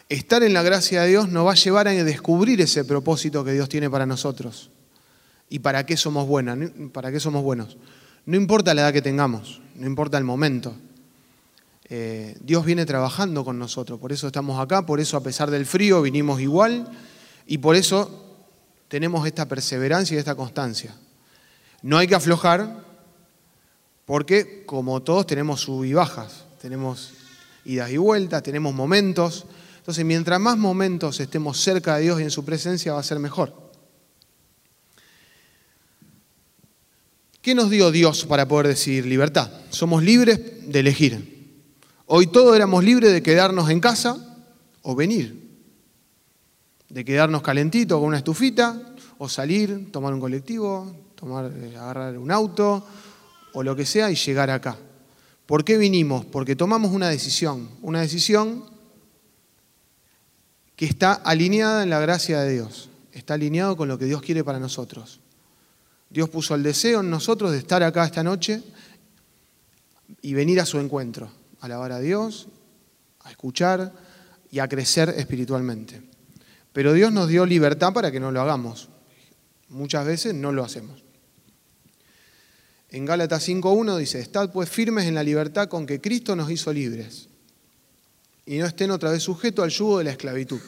Estar 0.08 0.42
en 0.42 0.54
la 0.54 0.62
gracia 0.62 1.02
de 1.02 1.08
Dios 1.08 1.28
nos 1.28 1.46
va 1.46 1.52
a 1.52 1.54
llevar 1.54 1.86
a 1.86 1.92
descubrir 1.92 2.60
ese 2.62 2.84
propósito 2.84 3.44
que 3.44 3.52
Dios 3.52 3.68
tiene 3.68 3.90
para 3.90 4.06
nosotros 4.06 4.70
y 5.50 5.58
para 5.58 5.84
qué 5.84 5.98
somos 5.98 6.26
buenas, 6.26 6.58
para 6.92 7.12
qué 7.12 7.20
somos 7.20 7.42
buenos. 7.42 7.76
No 8.24 8.36
importa 8.36 8.72
la 8.72 8.82
edad 8.82 8.92
que 8.92 9.02
tengamos, 9.02 9.60
no 9.74 9.86
importa 9.86 10.16
el 10.16 10.24
momento. 10.24 10.74
Eh, 11.90 12.36
Dios 12.40 12.64
viene 12.64 12.86
trabajando 12.86 13.44
con 13.44 13.58
nosotros, 13.58 13.98
por 13.98 14.12
eso 14.12 14.26
estamos 14.26 14.58
acá, 14.58 14.86
por 14.86 14.98
eso 14.98 15.16
a 15.16 15.22
pesar 15.22 15.50
del 15.50 15.66
frío 15.66 16.00
vinimos 16.00 16.40
igual 16.40 16.88
y 17.46 17.58
por 17.58 17.76
eso 17.76 18.36
tenemos 18.88 19.26
esta 19.26 19.46
perseverancia 19.46 20.14
y 20.14 20.18
esta 20.18 20.34
constancia. 20.34 20.94
No 21.82 21.98
hay 21.98 22.06
que 22.06 22.14
aflojar 22.14 22.82
porque 24.06 24.64
como 24.64 25.02
todos 25.02 25.26
tenemos 25.26 25.60
sub 25.60 25.84
y 25.84 25.92
bajas, 25.92 26.44
tenemos 26.62 27.12
idas 27.66 27.90
y 27.90 27.98
vueltas, 27.98 28.42
tenemos 28.42 28.74
momentos. 28.74 29.44
Entonces 29.88 30.04
mientras 30.04 30.38
más 30.38 30.58
momentos 30.58 31.18
estemos 31.18 31.58
cerca 31.58 31.96
de 31.96 32.02
Dios 32.02 32.20
y 32.20 32.24
en 32.24 32.30
su 32.30 32.44
presencia 32.44 32.92
va 32.92 33.00
a 33.00 33.02
ser 33.02 33.18
mejor. 33.20 33.54
¿Qué 37.40 37.54
nos 37.54 37.70
dio 37.70 37.90
Dios 37.90 38.26
para 38.26 38.46
poder 38.46 38.66
decir 38.66 39.06
libertad? 39.06 39.50
Somos 39.70 40.02
libres 40.02 40.70
de 40.70 40.80
elegir. 40.80 41.64
Hoy 42.04 42.26
todos 42.26 42.54
éramos 42.54 42.84
libres 42.84 43.14
de 43.14 43.22
quedarnos 43.22 43.70
en 43.70 43.80
casa 43.80 44.36
o 44.82 44.94
venir. 44.94 45.56
De 46.90 47.02
quedarnos 47.02 47.40
calentitos 47.40 47.98
con 47.98 48.08
una 48.08 48.18
estufita 48.18 48.94
o 49.16 49.26
salir, 49.26 49.90
tomar 49.90 50.12
un 50.12 50.20
colectivo, 50.20 50.94
tomar, 51.14 51.50
eh, 51.50 51.74
agarrar 51.78 52.18
un 52.18 52.30
auto 52.30 52.86
o 53.54 53.62
lo 53.62 53.74
que 53.74 53.86
sea 53.86 54.10
y 54.10 54.16
llegar 54.16 54.50
acá. 54.50 54.76
¿Por 55.46 55.64
qué 55.64 55.78
vinimos? 55.78 56.26
Porque 56.26 56.56
tomamos 56.56 56.92
una 56.92 57.08
decisión, 57.08 57.70
una 57.80 58.02
decisión 58.02 58.76
que 60.78 60.86
está 60.86 61.12
alineada 61.12 61.82
en 61.82 61.90
la 61.90 61.98
gracia 61.98 62.40
de 62.40 62.52
Dios, 62.52 62.88
está 63.10 63.34
alineado 63.34 63.76
con 63.76 63.88
lo 63.88 63.98
que 63.98 64.04
Dios 64.04 64.22
quiere 64.22 64.44
para 64.44 64.60
nosotros. 64.60 65.18
Dios 66.08 66.28
puso 66.28 66.54
el 66.54 66.62
deseo 66.62 67.00
en 67.00 67.10
nosotros 67.10 67.50
de 67.50 67.58
estar 67.58 67.82
acá 67.82 68.04
esta 68.04 68.22
noche 68.22 68.62
y 70.22 70.34
venir 70.34 70.60
a 70.60 70.64
su 70.64 70.78
encuentro, 70.78 71.32
a 71.60 71.66
alabar 71.66 71.90
a 71.90 71.98
Dios, 71.98 72.46
a 73.24 73.30
escuchar 73.32 73.92
y 74.52 74.60
a 74.60 74.68
crecer 74.68 75.12
espiritualmente. 75.16 76.00
Pero 76.72 76.92
Dios 76.92 77.10
nos 77.10 77.26
dio 77.26 77.44
libertad 77.44 77.92
para 77.92 78.12
que 78.12 78.20
no 78.20 78.30
lo 78.30 78.40
hagamos. 78.40 78.88
Muchas 79.70 80.06
veces 80.06 80.32
no 80.32 80.52
lo 80.52 80.62
hacemos. 80.62 81.02
En 82.90 83.04
Gálatas 83.04 83.48
5.1 83.48 83.96
dice, 83.96 84.20
estad 84.20 84.52
pues 84.52 84.70
firmes 84.70 85.06
en 85.06 85.16
la 85.16 85.24
libertad 85.24 85.66
con 85.66 85.86
que 85.86 86.00
Cristo 86.00 86.36
nos 86.36 86.48
hizo 86.52 86.72
libres 86.72 87.27
y 88.48 88.56
no 88.56 88.64
estén 88.64 88.90
otra 88.90 89.10
vez 89.10 89.22
sujetos 89.22 89.62
al 89.62 89.70
yugo 89.70 89.98
de 89.98 90.04
la 90.04 90.10
esclavitud. 90.12 90.58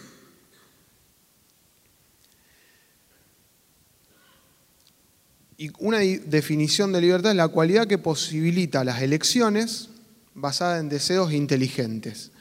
Y 5.56 5.70
una 5.78 6.00
definición 6.00 6.92
de 6.92 7.00
libertad 7.00 7.30
es 7.30 7.38
la 7.38 7.48
cualidad 7.48 7.86
que 7.86 7.96
posibilita 7.96 8.84
las 8.84 9.00
elecciones 9.00 9.88
basadas 10.34 10.78
en 10.78 10.90
deseos 10.90 11.32
inteligentes, 11.32 12.32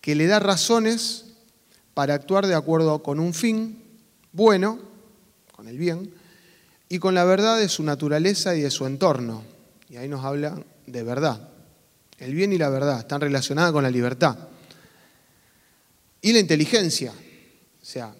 que 0.00 0.14
le 0.14 0.28
da 0.28 0.38
razones 0.38 1.24
para 1.92 2.14
actuar 2.14 2.46
de 2.46 2.54
acuerdo 2.54 3.02
con 3.02 3.18
un 3.18 3.34
fin 3.34 3.82
bueno, 4.30 4.78
con 5.56 5.66
el 5.66 5.76
bien, 5.76 6.14
y 6.88 7.00
con 7.00 7.16
la 7.16 7.24
verdad 7.24 7.58
de 7.58 7.68
su 7.68 7.82
naturaleza 7.82 8.54
y 8.54 8.60
de 8.60 8.70
su 8.70 8.86
entorno. 8.86 9.42
Y 9.88 9.96
ahí 9.96 10.08
nos 10.08 10.24
habla 10.24 10.62
de 10.86 11.02
verdad. 11.02 11.48
El 12.18 12.32
bien 12.32 12.52
y 12.52 12.58
la 12.58 12.68
verdad 12.68 13.00
están 13.00 13.20
relacionadas 13.20 13.72
con 13.72 13.82
la 13.82 13.90
libertad. 13.90 14.53
Y 16.24 16.32
la 16.32 16.38
inteligencia, 16.38 17.12
o 17.12 17.84
sea, 17.84 18.16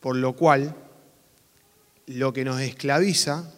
por 0.00 0.16
lo 0.16 0.34
cual 0.34 0.74
lo 2.06 2.32
que 2.32 2.44
nos 2.44 2.60
esclaviza 2.60 3.54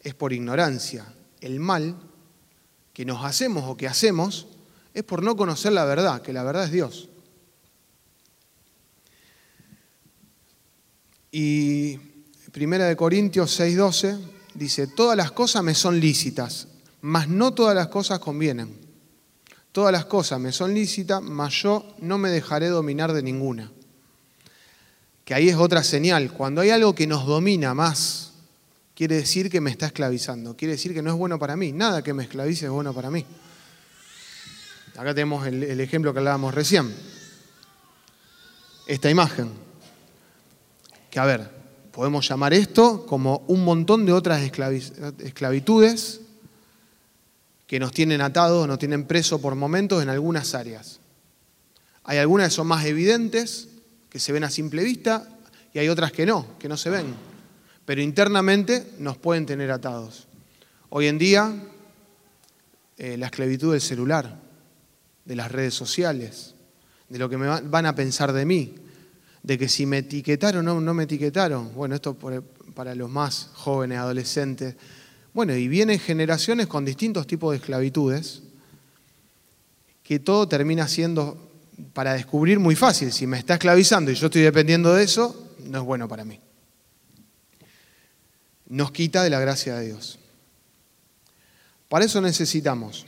es 0.00 0.12
por 0.14 0.32
ignorancia. 0.32 1.06
El 1.40 1.60
mal 1.60 1.94
que 2.92 3.04
nos 3.04 3.24
hacemos 3.24 3.62
o 3.68 3.76
que 3.76 3.86
hacemos 3.86 4.48
es 4.92 5.04
por 5.04 5.22
no 5.22 5.36
conocer 5.36 5.70
la 5.70 5.84
verdad, 5.84 6.20
que 6.20 6.32
la 6.32 6.42
verdad 6.42 6.64
es 6.64 6.72
Dios. 6.72 7.08
Y 11.30 11.96
Primera 12.50 12.86
de 12.86 12.96
Corintios 12.96 13.60
6:12 13.60 14.18
dice, 14.54 14.88
todas 14.88 15.16
las 15.16 15.30
cosas 15.30 15.62
me 15.62 15.76
son 15.76 16.00
lícitas, 16.00 16.66
mas 17.02 17.28
no 17.28 17.54
todas 17.54 17.76
las 17.76 17.86
cosas 17.86 18.18
convienen. 18.18 18.79
Todas 19.72 19.92
las 19.92 20.06
cosas 20.06 20.40
me 20.40 20.52
son 20.52 20.74
lícitas, 20.74 21.22
mas 21.22 21.62
yo 21.62 21.94
no 21.98 22.18
me 22.18 22.30
dejaré 22.30 22.68
dominar 22.68 23.12
de 23.12 23.22
ninguna. 23.22 23.70
Que 25.24 25.34
ahí 25.34 25.48
es 25.48 25.56
otra 25.56 25.84
señal, 25.84 26.32
cuando 26.32 26.60
hay 26.60 26.70
algo 26.70 26.94
que 26.94 27.06
nos 27.06 27.24
domina 27.26 27.72
más 27.72 28.30
quiere 29.00 29.16
decir 29.16 29.48
que 29.48 29.62
me 29.62 29.70
está 29.70 29.86
esclavizando, 29.86 30.54
quiere 30.56 30.72
decir 30.72 30.92
que 30.92 31.00
no 31.00 31.10
es 31.10 31.16
bueno 31.16 31.38
para 31.38 31.56
mí. 31.56 31.72
Nada 31.72 32.02
que 32.02 32.12
me 32.12 32.24
esclavice 32.24 32.66
es 32.66 32.70
bueno 32.70 32.92
para 32.92 33.10
mí. 33.10 33.24
Acá 34.94 35.14
tenemos 35.14 35.46
el, 35.46 35.80
ejemplo 35.80 36.12
que 36.12 36.18
hablábamos 36.18 36.54
recién. 36.54 36.94
Esta 38.86 39.08
imagen. 39.08 39.52
Que 41.10 41.18
a 41.18 41.24
ver, 41.24 41.50
podemos 41.92 42.28
llamar 42.28 42.52
esto 42.52 43.06
como 43.06 43.44
un 43.46 43.64
montón 43.64 44.04
de 44.04 44.12
otras 44.12 44.42
esclavitudes 44.42 46.20
que 47.70 47.78
nos 47.78 47.92
tienen 47.92 48.20
atados, 48.20 48.66
nos 48.66 48.80
tienen 48.80 49.06
presos 49.06 49.40
por 49.40 49.54
momentos 49.54 50.02
en 50.02 50.08
algunas 50.08 50.56
áreas. 50.56 50.98
Hay 52.02 52.18
algunas 52.18 52.48
que 52.48 52.54
son 52.56 52.66
más 52.66 52.84
evidentes, 52.84 53.68
que 54.08 54.18
se 54.18 54.32
ven 54.32 54.42
a 54.42 54.50
simple 54.50 54.82
vista, 54.82 55.28
y 55.72 55.78
hay 55.78 55.88
otras 55.88 56.10
que 56.10 56.26
no, 56.26 56.58
que 56.58 56.68
no 56.68 56.76
se 56.76 56.90
ven 56.90 57.14
pero 57.90 58.02
internamente 58.02 58.86
nos 59.00 59.16
pueden 59.16 59.46
tener 59.46 59.72
atados. 59.72 60.28
Hoy 60.90 61.08
en 61.08 61.18
día, 61.18 61.52
eh, 62.96 63.16
la 63.16 63.26
esclavitud 63.26 63.72
del 63.72 63.80
celular, 63.80 64.38
de 65.24 65.34
las 65.34 65.50
redes 65.50 65.74
sociales, 65.74 66.54
de 67.08 67.18
lo 67.18 67.28
que 67.28 67.36
me 67.36 67.48
van 67.48 67.86
a 67.86 67.96
pensar 67.96 68.32
de 68.32 68.44
mí, 68.44 68.76
de 69.42 69.58
que 69.58 69.68
si 69.68 69.86
me 69.86 69.98
etiquetaron 69.98 70.68
o 70.68 70.74
no, 70.74 70.80
no 70.80 70.94
me 70.94 71.02
etiquetaron. 71.02 71.74
Bueno, 71.74 71.96
esto 71.96 72.16
para 72.76 72.94
los 72.94 73.10
más 73.10 73.50
jóvenes, 73.54 73.98
adolescentes. 73.98 74.76
Bueno, 75.32 75.54
y 75.54 75.68
vienen 75.68 75.98
generaciones 75.98 76.66
con 76.66 76.84
distintos 76.84 77.26
tipos 77.26 77.52
de 77.52 77.58
esclavitudes, 77.58 78.42
que 80.02 80.18
todo 80.18 80.48
termina 80.48 80.88
siendo 80.88 81.50
para 81.92 82.14
descubrir 82.14 82.58
muy 82.58 82.74
fácil. 82.74 83.12
Si 83.12 83.26
me 83.26 83.38
está 83.38 83.54
esclavizando 83.54 84.10
y 84.10 84.14
yo 84.14 84.26
estoy 84.26 84.42
dependiendo 84.42 84.92
de 84.94 85.04
eso, 85.04 85.54
no 85.64 85.78
es 85.78 85.84
bueno 85.84 86.08
para 86.08 86.24
mí 86.24 86.40
nos 88.70 88.92
quita 88.92 89.24
de 89.24 89.30
la 89.30 89.40
gracia 89.40 89.74
de 89.74 89.86
Dios. 89.86 90.18
Para 91.88 92.04
eso 92.04 92.20
necesitamos, 92.20 93.04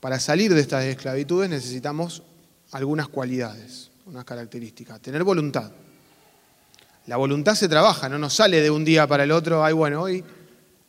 para 0.00 0.20
salir 0.20 0.54
de 0.54 0.60
estas 0.60 0.84
esclavitudes 0.84 1.50
necesitamos 1.50 2.22
algunas 2.70 3.08
cualidades, 3.08 3.90
unas 4.06 4.24
características. 4.24 5.00
Tener 5.00 5.24
voluntad. 5.24 5.72
La 7.06 7.16
voluntad 7.16 7.56
se 7.56 7.68
trabaja, 7.68 8.08
no 8.08 8.16
nos 8.16 8.34
sale 8.34 8.60
de 8.60 8.70
un 8.70 8.84
día 8.84 9.08
para 9.08 9.24
el 9.24 9.32
otro, 9.32 9.64
ay 9.64 9.72
bueno, 9.72 10.02
hoy 10.02 10.24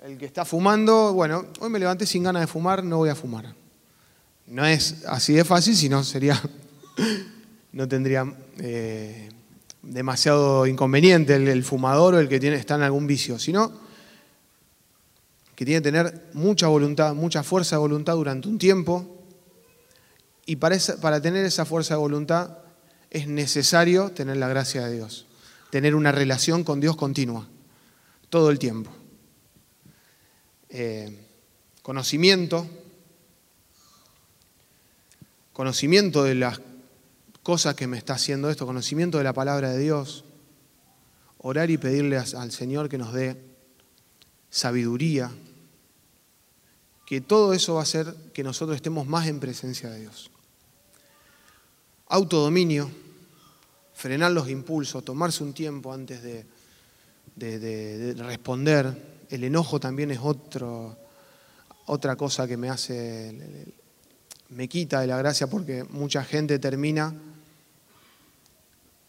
El 0.08 0.18
que 0.18 0.26
está 0.26 0.46
fumando, 0.46 1.12
bueno, 1.12 1.48
hoy 1.60 1.70
me 1.70 1.80
levanté 1.80 2.06
sin 2.06 2.24
ganas 2.24 2.42
de 2.42 2.48
fumar, 2.48 2.82
no 2.82 2.96
voy 2.96 3.10
a 3.10 3.16
fumar. 3.16 3.54
No 4.46 4.66
es 4.66 5.04
así 5.06 5.34
de 5.34 5.44
fácil, 5.44 5.76
sino 5.76 6.02
sería, 6.02 6.42
no 7.74 7.90
tendría 7.90 8.26
eh, 8.58 9.28
demasiado 9.82 10.66
inconveniente 10.66 11.36
el, 11.36 11.62
fumador 11.66 12.16
o 12.16 12.20
el 12.20 12.30
que 12.30 12.40
tiene, 12.40 12.56
está 12.56 12.76
en 12.76 12.84
algún 12.84 13.06
vicio, 13.06 13.38
sino 13.38 13.70
que 15.56 15.66
tiene 15.66 15.82
que 15.82 15.92
tener 15.92 16.30
mucha 16.32 16.68
voluntad, 16.68 17.14
mucha 17.14 17.44
fuerza 17.44 17.76
de 17.76 17.82
voluntad 17.82 18.14
durante 18.14 18.48
un 18.48 18.58
tiempo. 18.58 19.26
Y 20.46 20.56
para, 20.56 20.78
para 21.02 21.22
tener 21.22 21.46
esa 21.46 21.66
fuerza 21.66 21.96
de 21.96 22.00
voluntad 22.00 22.60
es 23.10 23.28
necesario 23.28 24.12
tener 24.12 24.38
la 24.38 24.48
gracia 24.48 24.88
de 24.88 24.96
Dios, 24.96 25.26
tener 25.70 25.96
una 25.96 26.14
relación 26.14 26.64
con 26.64 26.80
Dios 26.80 26.96
continua, 26.96 27.46
todo 28.30 28.52
el 28.52 28.58
tiempo. 28.58 28.97
Eh, 30.70 31.26
conocimiento, 31.82 32.68
conocimiento 35.54 36.24
de 36.24 36.36
las 36.36 36.60
cosas 37.42 37.76
que 37.76 37.88
me 37.88 37.98
está 37.98 38.16
haciendo 38.16 38.50
esto, 38.50 38.66
conocimiento 38.66 39.18
de 39.18 39.24
la 39.24 39.32
palabra 39.32 39.70
de 39.72 39.80
Dios, 39.80 40.26
orar 41.38 41.72
y 41.72 41.78
pedirle 41.78 42.18
al 42.18 42.52
Señor 42.52 42.90
que 42.90 42.98
nos 42.98 43.14
dé 43.14 43.42
sabiduría, 44.50 45.32
que 47.06 47.22
todo 47.22 47.54
eso 47.54 47.76
va 47.76 47.80
a 47.80 47.84
hacer 47.84 48.14
que 48.34 48.44
nosotros 48.44 48.76
estemos 48.76 49.08
más 49.08 49.28
en 49.28 49.40
presencia 49.40 49.90
de 49.90 50.02
Dios. 50.02 50.30
Autodominio, 52.10 52.92
frenar 53.94 54.32
los 54.32 54.50
impulsos, 54.50 55.06
tomarse 55.06 55.42
un 55.42 55.54
tiempo 55.54 55.94
antes 55.94 56.22
de, 56.22 56.46
de 57.38 58.14
responder, 58.18 59.17
el 59.30 59.44
enojo 59.44 59.80
también 59.80 60.12
es 60.12 60.20
otro, 60.22 60.98
otra 61.86 62.16
cosa 62.16 62.48
que 62.48 62.58
me 62.58 62.70
hace, 62.70 63.66
me 64.50 64.68
quita 64.68 65.02
de 65.02 65.08
la 65.08 65.18
gracia 65.18 65.48
porque 65.48 65.84
mucha 65.84 66.24
gente 66.24 66.60
termina 66.60 67.14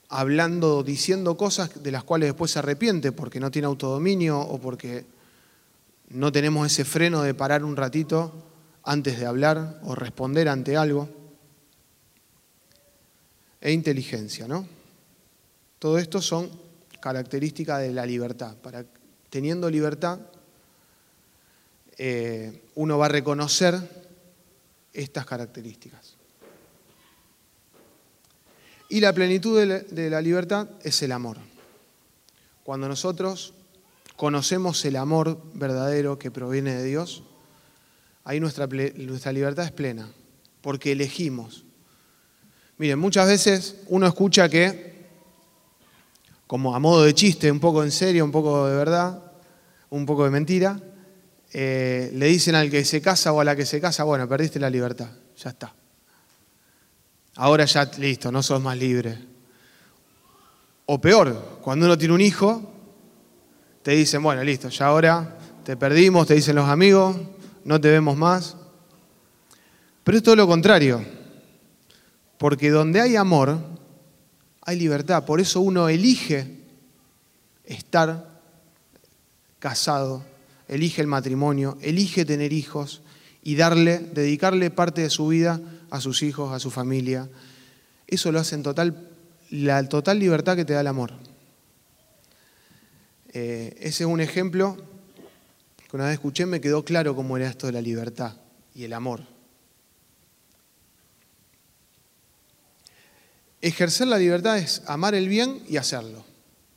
hablando, 0.09 0.83
diciendo 0.83 1.37
cosas 1.37 1.83
de 1.83 1.91
las 1.93 2.05
cuales 2.05 2.31
después 2.31 2.51
se 2.51 2.61
arrepiente 2.61 3.13
porque 3.13 3.41
no 3.41 3.51
tiene 3.51 3.67
autodominio 3.67 4.41
o 4.41 4.59
porque 4.59 5.05
no 6.11 6.33
tenemos 6.33 6.67
ese 6.67 6.85
freno 6.85 7.23
de 7.23 7.35
parar 7.35 7.65
un 7.65 7.77
ratito 7.77 8.33
antes 8.85 9.19
de 9.19 9.27
hablar 9.27 9.81
o 9.85 9.95
responder 9.95 10.49
ante 10.49 10.77
algo. 10.77 11.09
E 13.61 13.73
inteligencia, 13.73 14.47
¿no? 14.47 14.67
Todo 15.79 15.99
esto 15.99 16.23
son 16.23 16.49
características 17.01 17.81
de 17.81 17.93
la 17.93 18.07
libertad. 18.07 18.57
Para 18.57 18.85
teniendo 19.31 19.71
libertad, 19.71 20.21
eh, 21.97 22.63
uno 22.77 22.97
va 22.97 23.07
a 23.07 23.11
reconocer 23.11 23.79
estas 24.93 25.27
características. 25.27 26.17
Y 28.89 29.01
la 29.01 29.13
plenitud 29.13 29.59
de 29.59 30.11
la, 30.11 30.21
libertad 30.23 30.69
es 30.83 31.03
el 31.03 31.13
amor. 31.13 31.37
Cuando 32.65 32.89
nosotros 32.89 33.53
conocemos 34.17 34.83
el 34.85 34.97
amor 34.97 35.43
verdadero 35.55 36.19
que 36.19 36.31
proviene 36.31 36.75
de 36.75 36.85
Dios, 36.85 37.23
ahí 38.25 38.41
nuestra, 38.41 38.67
nuestra 38.67 39.33
libertad 39.33 39.67
es 39.67 39.73
plena, 39.73 40.11
porque 40.63 40.93
elegimos. 40.93 41.65
Miren, 42.79 42.99
muchas 42.99 43.27
veces 43.27 43.77
uno 43.89 44.07
escucha 44.07 44.49
que 44.49 44.98
como 46.49 46.75
a 46.75 46.79
modo 46.79 47.05
de 47.05 47.15
chiste, 47.15 47.53
un 47.53 47.61
poco 47.61 47.85
en 47.85 47.93
serio, 47.93 48.25
un 48.25 48.33
poco 48.33 48.67
de 48.67 48.75
verdad, 48.75 49.23
un 49.91 50.07
poco 50.07 50.25
de 50.25 50.31
mentira, 50.31 50.81
eh, 51.53 52.11
le 52.15 52.27
dicen 52.27 52.55
al 52.55 52.71
que 52.71 52.87
se 52.87 53.03
casa 53.03 53.33
o 53.33 53.41
a 53.41 53.45
la 53.45 53.55
que 53.55 53.67
se 53.67 53.83
casa, 53.83 54.03
bueno, 54.05 54.27
perdiste 54.27 54.59
la 54.59 54.71
libertad, 54.71 55.09
ya 55.37 55.51
está. 55.51 55.75
Ahora 57.37 57.67
ya 57.67 57.85
listo, 57.99 58.33
no 58.33 58.43
sos 58.43 58.63
más 58.63 58.79
libre. 58.79 59.19
O 60.87 60.99
peor, 60.99 61.59
cuando 61.61 61.85
uno 61.85 61.99
tiene 61.99 62.15
un 62.15 62.23
hijo, 62.23 62.73
te 63.83 63.91
dicen, 63.91 64.23
bueno, 64.23 64.43
listo, 64.43 64.71
ya 64.71 64.87
ahora 64.87 65.37
te 65.65 65.77
perdimos, 65.77 66.27
te 66.27 66.35
dicen 66.35 66.57
los 66.57 66.69
amigos, 66.69 67.15
no 67.65 67.79
te 67.79 67.91
vemos 67.91 68.17
más. 68.17 68.57
Pero 70.03 70.17
es 70.17 70.25
todo 70.25 70.35
lo 70.35 70.47
contrario, 70.47 71.05
porque 72.39 72.71
donde 72.71 73.03
hay 73.03 73.17
amor, 73.17 73.78
hay 74.69 74.77
libertad. 74.77 75.25
Por 75.25 75.41
eso 75.41 75.63
uno 75.63 75.89
elige 75.89 76.47
estar 77.65 78.39
casado, 79.59 80.23
elige 80.69 81.01
el 81.01 81.07
matrimonio, 81.07 81.79
elige 81.81 82.27
tener 82.27 82.53
hijos 82.53 83.01
y 83.43 83.57
darle, 83.57 83.99
dedicarle 83.99 84.71
parte 84.71 85.01
de 85.01 85.09
su 85.09 85.29
vida 85.29 85.59
a 85.89 86.03
sus 86.03 86.23
hijos, 86.23 86.53
a 86.53 86.59
su 86.59 86.71
familia. 86.71 87.31
Eso 88.07 88.31
lo 88.31 88.41
hace 88.41 88.57
en 88.57 88.63
total, 88.63 89.09
la 89.49 89.89
total 89.89 90.19
libertad 90.19 90.55
que 90.55 90.67
te 90.67 90.75
da 90.75 90.83
el 90.83 90.87
amor. 90.87 91.13
Eh, 93.33 93.75
ese 93.81 94.05
es 94.05 94.11
un 94.11 94.21
ejemplo 94.21 94.77
que 95.89 95.97
una 95.97 96.05
vez 96.05 96.15
escuché 96.15 96.45
me 96.45 96.61
quedó 96.61 96.85
claro 96.85 97.17
cómo 97.17 97.39
era 97.39 97.49
esto 97.49 97.69
de 97.69 97.73
la 97.73 97.81
libertad 97.81 98.35
y 98.75 98.85
el 98.85 98.93
amor. 98.93 99.23
Ejercer 103.61 104.07
la 104.07 104.19
libertad 104.19 104.59
es 104.59 104.83
amar 104.87 105.15
el 105.15 105.29
bien 105.29 105.63
y 105.69 105.79
hacerlo. 105.79 106.25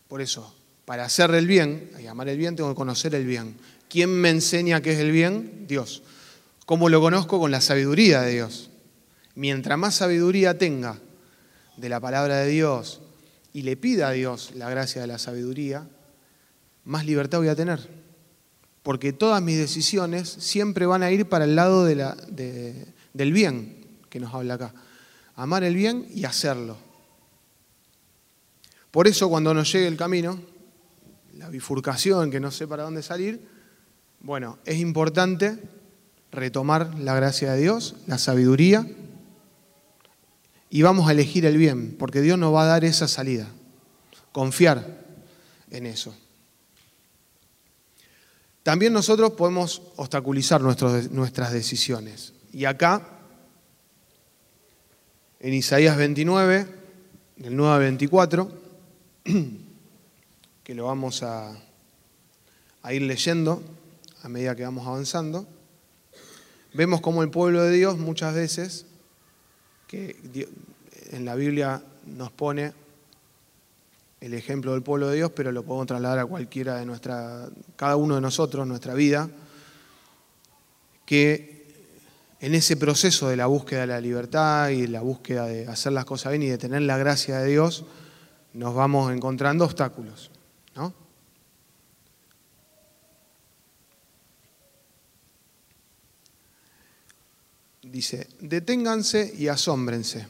Por 0.08 0.20
eso, 0.22 0.56
para 0.86 1.06
hacer 1.06 1.34
el 1.36 1.46
bien 1.46 1.91
y 2.02 2.08
amar 2.08 2.28
el 2.28 2.38
bien, 2.38 2.56
tengo 2.56 2.70
que 2.70 2.76
conocer 2.76 3.13
el 3.13 3.26
bien. 3.26 3.56
¿Quién 3.88 4.10
me 4.10 4.30
enseña 4.30 4.82
qué 4.82 4.94
es 4.94 5.00
el 5.00 5.12
bien? 5.12 5.65
Dios. 5.67 6.02
¿Cómo 6.65 6.89
lo 6.89 7.00
conozco? 7.00 7.39
Con 7.39 7.52
la 7.52 7.62
sabiduría 7.62 8.22
de 8.22 8.32
Dios. 8.32 8.72
Mientras 9.36 9.78
más 9.78 9.96
sabiduría 9.96 10.58
tenga 10.58 10.98
de 11.78 11.89
la 11.89 12.00
palabra 12.00 12.38
de 12.38 12.50
Dios 12.50 13.02
y 13.54 13.62
le 13.62 13.78
pida 13.78 14.08
a 14.08 14.12
Dios 14.12 14.52
la 14.56 14.70
gracia 14.70 15.02
de 15.02 15.08
la 15.08 15.20
sabiduría, 15.20 15.88
más 16.84 17.06
libertad 17.06 17.38
voy 17.38 17.50
a 17.50 17.56
tener. 17.56 17.80
Porque 18.82 19.13
todas 19.13 19.41
mis 19.44 19.58
decisiones 19.58 20.30
siempre 20.30 20.88
van 20.88 21.04
a 21.04 21.12
ir 21.12 21.30
para 21.30 21.46
el 21.46 21.56
lado 21.56 21.86
del 21.86 23.34
bien 23.34 23.86
que 24.10 24.20
nos 24.20 24.34
habla 24.34 24.56
acá 24.56 24.74
amar 25.41 25.63
el 25.63 25.75
bien 25.75 26.06
y 26.13 26.25
hacerlo. 26.25 26.77
Por 28.91 29.08
eso 29.08 29.27
cuando 29.27 29.56
nos 29.56 29.71
llegue 29.71 29.88
el 29.88 29.97
camino, 29.97 30.39
la 31.34 31.49
bifurcación, 31.49 32.30
que 32.30 32.39
no 32.39 32.51
sé 32.51 32.67
para 32.67 32.84
dónde 32.84 33.01
salir, 33.01 33.47
bueno, 34.19 34.60
es 34.65 34.77
importante 34.77 35.58
retomar 36.32 36.99
la 36.99 37.15
gracia 37.15 37.54
de 37.54 37.62
Dios, 37.62 37.95
la 38.06 38.19
sabiduría, 38.19 38.88
y 40.69 40.84
vamos 40.84 41.10
a 41.10 41.12
elegir 41.12 41.47
el 41.47 41.58
bien, 41.58 41.95
porque 41.97 42.21
Dios 42.21 42.38
nos 42.38 42.54
va 42.54 42.62
a 42.62 42.67
dar 42.67 42.86
esa 42.86 43.08
salida. 43.08 43.47
Confiar 44.32 45.04
en 45.71 45.88
eso. 45.88 46.15
También 48.62 48.93
nosotros 48.93 49.32
podemos 49.32 49.82
obstaculizar 49.95 50.62
nuestras 50.62 51.51
decisiones. 51.51 52.34
Y 52.54 52.65
acá 52.65 53.21
en 55.43 55.56
Isaías 55.56 55.97
29, 55.97 56.67
del 57.38 57.56
9 57.56 57.73
al 57.73 57.80
24, 57.80 58.51
que 60.63 60.75
lo 60.75 60.86
vamos 60.86 61.23
a, 61.23 61.58
ir 62.91 63.01
leyendo 63.01 63.63
a 64.21 64.30
medida 64.30 64.56
que 64.56 64.63
vamos 64.63 64.86
avanzando, 64.86 65.47
vemos 66.75 67.01
como 67.01 67.23
el 67.23 67.32
pueblo 67.32 67.63
de 67.63 67.71
Dios 67.71 67.97
muchas 67.97 68.36
veces, 68.36 68.86
que 69.88 70.15
en 71.10 71.25
la 71.25 71.34
Biblia 71.34 71.82
nos 72.06 72.32
pone 72.32 72.73
el 74.19 74.36
ejemplo 74.36 74.73
del 74.73 74.84
pueblo 74.84 75.08
de 75.08 75.15
Dios, 75.15 75.32
pero 75.36 75.51
lo 75.51 75.63
podemos 75.63 75.88
trasladar 75.88 76.19
a 76.19 76.25
cualquiera 76.27 76.75
de 76.75 76.86
nuestra, 76.86 77.49
cada 77.75 77.95
uno 77.95 78.13
de 78.13 78.21
nosotros, 78.21 78.67
nuestra 78.67 78.93
vida, 78.93 79.27
que 81.08 81.61
en 82.41 82.56
ese 82.56 82.75
proceso 82.75 83.30
de 83.30 83.36
la 83.36 83.45
búsqueda 83.45 83.82
de 83.82 83.88
la 83.88 84.01
libertad 84.01 84.69
y 84.69 84.88
la 84.88 85.01
búsqueda 85.01 85.45
de 85.45 85.67
hacer 85.67 85.93
las 85.93 86.06
cosas 86.06 86.32
bien 86.32 86.41
y 86.41 86.47
de 86.47 86.58
tener 86.58 86.82
la 86.82 86.97
gracia 86.97 87.38
de 87.38 87.51
Dios, 87.51 87.86
nos 88.54 88.73
vamos 88.73 89.13
encontrando 89.13 89.63
obstáculos. 89.63 90.32
¿no? 90.75 90.91
Dice, 97.84 98.27
deténganse 98.39 99.32
y 99.38 99.47
asómbrense, 99.47 100.27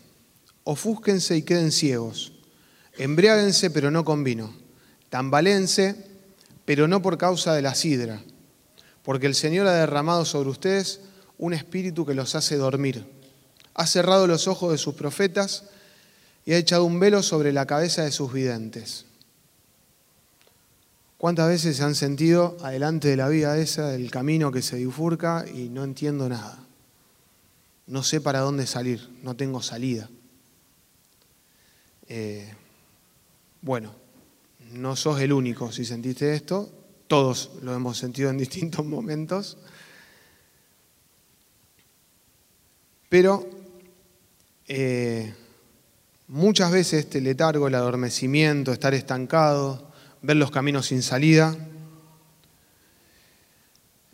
ofúsquense 0.66 1.38
y 1.38 1.44
queden 1.44 1.72
ciegos, 1.72 2.34
embriáguense 2.98 3.72
pero 3.72 3.90
no 3.90 4.04
con 4.04 4.26
vino, 4.26 4.54
tambalense 5.10 5.96
pero 6.66 6.90
no 6.90 7.02
por 7.02 7.18
causa 7.18 7.54
de 7.54 7.62
la 7.62 7.74
sidra, 7.74 8.22
porque 9.02 9.28
el 9.28 9.36
Señor 9.36 9.68
ha 9.68 9.74
derramado 9.74 10.26
sobre 10.26 10.50
ustedes 10.50 11.00
un 11.42 11.54
espíritu 11.54 12.06
que 12.06 12.14
los 12.14 12.36
hace 12.36 12.56
dormir. 12.56 13.04
Ha 13.74 13.88
cerrado 13.88 14.28
los 14.28 14.48
ojos 14.48 14.72
de 14.72 14.78
sus 14.78 14.94
profetas 14.94 15.64
y 16.46 16.54
ha 16.54 16.58
echado 16.58 16.86
un 16.86 17.00
velo 17.00 17.24
sobre 17.24 17.52
la 17.52 17.66
cabeza 17.66 18.04
de 18.04 18.12
sus 18.12 18.32
videntes. 18.32 19.06
¿Cuántas 21.18 21.48
veces 21.50 21.78
se 21.78 21.84
han 21.84 21.96
sentido 21.96 22.58
adelante 22.62 23.08
de 23.08 23.18
la 23.18 23.28
vida 23.28 23.58
esa, 23.58 23.88
del 23.88 24.12
camino 24.12 24.52
que 24.52 24.62
se 24.62 24.78
bifurca 24.78 25.46
y 25.52 25.70
no 25.70 25.84
entiendo 25.84 26.30
nada? 26.30 26.60
No 27.88 28.04
sé 28.04 28.22
para 28.22 28.42
dónde 28.42 28.68
salir, 28.68 29.10
no 29.24 29.36
tengo 29.36 29.64
salida. 29.64 30.10
Eh, 32.08 32.54
bueno, 33.62 33.96
no 34.74 34.96
sos 34.96 35.20
el 35.22 35.34
único 35.34 35.72
si 35.72 35.86
sentiste 35.86 36.36
esto, 36.36 36.72
todos 37.08 37.52
lo 37.64 37.74
hemos 37.74 37.98
sentido 37.98 38.30
en 38.30 38.38
distintos 38.38 38.86
momentos, 38.86 39.58
pero 43.12 43.46
eh, 44.70 45.34
muchas 46.30 46.72
veces 46.72 47.04
este 47.04 47.20
letargo, 47.20 47.68
el 47.68 47.76
adormecimiento, 47.76 48.72
estar 48.72 48.94
estancado, 48.94 49.92
ver 50.22 50.38
los 50.38 50.50
caminos 50.50 50.86
sin 50.86 51.02
salida, 51.02 51.54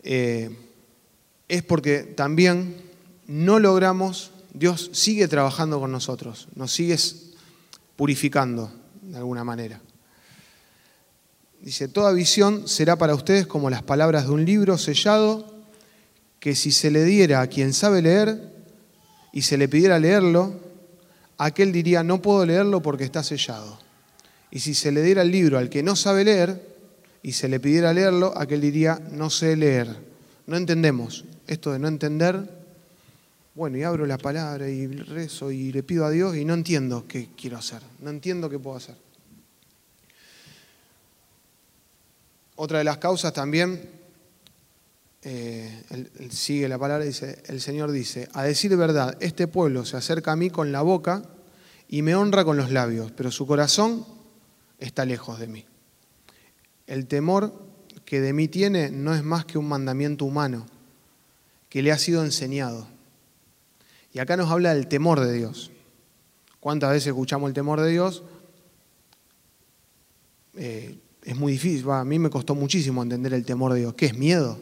eh, 0.02 0.50
es 1.46 1.62
porque 1.62 2.00
también 2.00 2.74
no 3.28 3.60
logramos, 3.60 4.32
Dios 4.52 4.90
sigue 4.92 5.28
trabajando 5.28 5.78
con 5.78 5.92
nosotros, 5.92 6.48
nos 6.56 6.72
sigue 6.72 6.96
purificando 7.94 8.72
de 9.00 9.16
alguna 9.16 9.44
manera. 9.44 9.80
Dice, 11.60 11.86
toda 11.86 12.10
visión 12.10 12.66
será 12.66 12.96
para 12.96 13.14
ustedes 13.14 13.46
como 13.46 13.70
las 13.70 13.84
palabras 13.84 14.26
de 14.26 14.32
un 14.32 14.44
libro 14.44 14.76
sellado 14.76 15.54
que 16.40 16.56
si 16.56 16.72
se 16.72 16.90
le 16.90 17.04
diera 17.04 17.42
a 17.42 17.46
quien 17.46 17.72
sabe 17.72 18.02
leer 18.02 18.47
y 19.38 19.42
se 19.42 19.56
le 19.56 19.68
pidiera 19.68 20.00
leerlo, 20.00 20.52
aquel 21.36 21.70
diría, 21.70 22.02
no 22.02 22.20
puedo 22.20 22.44
leerlo 22.44 22.82
porque 22.82 23.04
está 23.04 23.22
sellado. 23.22 23.78
Y 24.50 24.58
si 24.58 24.74
se 24.74 24.90
le 24.90 25.00
diera 25.00 25.22
el 25.22 25.30
libro 25.30 25.58
al 25.58 25.70
que 25.70 25.80
no 25.80 25.94
sabe 25.94 26.24
leer 26.24 26.60
y 27.22 27.30
se 27.30 27.46
le 27.46 27.60
pidiera 27.60 27.92
leerlo, 27.92 28.36
aquel 28.36 28.60
diría, 28.60 29.00
no 29.12 29.30
sé 29.30 29.54
leer. 29.54 29.94
No 30.48 30.56
entendemos. 30.56 31.24
Esto 31.46 31.70
de 31.70 31.78
no 31.78 31.86
entender, 31.86 32.50
bueno, 33.54 33.78
y 33.78 33.84
abro 33.84 34.06
la 34.06 34.18
palabra 34.18 34.68
y 34.68 34.88
rezo 34.88 35.52
y 35.52 35.70
le 35.70 35.84
pido 35.84 36.04
a 36.04 36.10
Dios 36.10 36.34
y 36.34 36.44
no 36.44 36.54
entiendo 36.54 37.04
qué 37.06 37.28
quiero 37.40 37.58
hacer, 37.58 37.82
no 38.00 38.10
entiendo 38.10 38.50
qué 38.50 38.58
puedo 38.58 38.76
hacer. 38.76 38.96
Otra 42.56 42.78
de 42.78 42.84
las 42.84 42.98
causas 42.98 43.32
también, 43.32 43.88
eh, 45.22 45.82
sigue 46.30 46.68
la 46.68 46.78
palabra, 46.78 47.04
dice, 47.04 47.42
el 47.46 47.60
Señor 47.60 47.90
dice, 47.90 48.28
a 48.32 48.44
decir 48.44 48.76
verdad, 48.76 49.16
este 49.20 49.48
pueblo 49.48 49.84
se 49.84 49.96
acerca 49.96 50.32
a 50.32 50.36
mí 50.36 50.50
con 50.50 50.70
la 50.70 50.82
boca 50.82 51.22
y 51.88 52.02
me 52.02 52.14
honra 52.14 52.44
con 52.44 52.56
los 52.56 52.70
labios, 52.70 53.10
pero 53.12 53.30
su 53.30 53.46
corazón 53.46 54.06
está 54.78 55.04
lejos 55.04 55.40
de 55.40 55.48
mí. 55.48 55.64
El 56.86 57.06
temor 57.06 57.66
que 58.04 58.20
de 58.20 58.32
mí 58.32 58.48
tiene 58.48 58.90
no 58.90 59.14
es 59.14 59.24
más 59.24 59.44
que 59.44 59.58
un 59.58 59.68
mandamiento 59.68 60.24
humano 60.24 60.66
que 61.68 61.82
le 61.82 61.92
ha 61.92 61.98
sido 61.98 62.24
enseñado. 62.24 62.86
Y 64.12 64.20
acá 64.20 64.36
nos 64.36 64.50
habla 64.50 64.74
del 64.74 64.88
temor 64.88 65.20
de 65.20 65.32
Dios. 65.32 65.70
¿Cuántas 66.60 66.90
veces 66.90 67.08
escuchamos 67.08 67.48
el 67.48 67.54
temor 67.54 67.80
de 67.80 67.90
Dios? 67.90 68.22
Eh, 70.54 70.98
es 71.22 71.36
muy 71.36 71.52
difícil, 71.52 71.88
a 71.90 72.04
mí 72.04 72.18
me 72.18 72.30
costó 72.30 72.54
muchísimo 72.54 73.02
entender 73.02 73.34
el 73.34 73.44
temor 73.44 73.74
de 73.74 73.80
Dios. 73.80 73.94
¿Qué 73.94 74.06
es 74.06 74.16
miedo? 74.16 74.58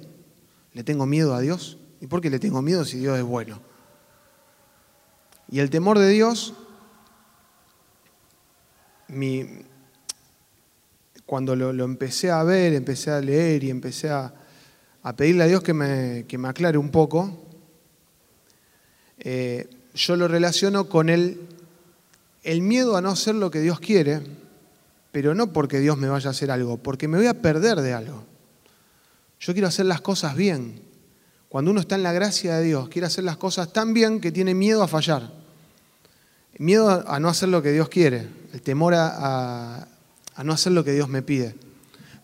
¿Le 0.77 0.85
tengo 0.85 1.07
miedo 1.07 1.35
a 1.35 1.41
Dios? 1.41 1.79
¿Y 2.03 2.07
por 2.07 2.21
qué 2.21 2.29
le 2.29 2.39
tengo 2.39 2.61
miedo 2.61 2.85
si 2.85 2.99
Dios 2.99 3.17
es 3.17 3.25
bueno? 3.25 3.63
Y 5.51 5.61
el 5.61 5.71
temor 5.71 5.99
de 5.99 6.11
Dios, 6.11 6.53
mi, 9.09 9.47
cuando 11.25 11.57
lo, 11.57 11.83
empecé 11.83 12.31
a 12.31 12.43
ver, 12.43 12.75
empecé 12.75 13.11
a 13.11 13.23
leer 13.23 13.65
y 13.65 13.71
empecé 13.71 14.11
a, 14.11 14.35
pedirle 15.17 15.45
a 15.45 15.47
Dios 15.47 15.63
que 15.63 15.73
me, 15.73 16.27
me 16.31 16.49
aclare 16.49 16.77
un 16.77 16.91
poco, 16.91 17.43
eh, 19.19 19.71
yo 19.95 20.15
lo 20.15 20.29
relaciono 20.29 20.91
con 20.91 21.09
el, 21.09 21.41
el 22.43 22.61
miedo 22.61 22.99
a 22.99 23.01
no 23.01 23.09
hacer 23.09 23.35
lo 23.35 23.51
que 23.51 23.61
Dios 23.61 23.81
quiere, 23.81 24.21
pero 25.11 25.35
no 25.35 25.55
porque 25.55 25.81
Dios 25.81 25.97
me 25.97 26.11
vaya 26.11 26.29
a 26.29 26.33
hacer 26.33 26.51
algo, 26.51 26.77
porque 26.77 27.09
me 27.09 27.17
voy 27.17 27.29
a 27.29 27.41
perder 27.41 27.81
de 27.81 27.95
algo. 27.95 28.36
Yo 29.47 29.53
quiero 29.53 29.69
hacer 29.69 29.87
las 29.87 30.01
cosas 30.01 30.35
bien. 30.35 30.83
Cuando 31.49 31.71
uno 31.71 31.79
está 31.79 31.95
en 31.95 32.03
la 32.03 32.13
gracia 32.13 32.57
de 32.57 32.65
Dios, 32.65 32.89
quiere 32.89 33.07
hacer 33.07 33.23
las 33.23 33.37
cosas 33.37 33.73
tan 33.73 33.95
bien 33.95 34.21
que 34.21 34.33
tiene 34.33 34.55
miedo 34.55 34.83
a 34.83 34.89
fallar. 34.89 35.31
Miedo 36.59 37.09
a 37.09 37.21
no 37.21 37.29
hacer 37.29 37.51
lo 37.51 37.63
que 37.63 37.71
Dios 37.71 37.89
quiere, 37.89 38.27
el 38.53 38.61
temor 38.61 38.95
a, 38.97 39.87
no 40.43 40.53
hacer 40.53 40.73
lo 40.73 40.83
que 40.83 40.91
Dios 40.91 41.09
me 41.09 41.23
pide. 41.23 41.55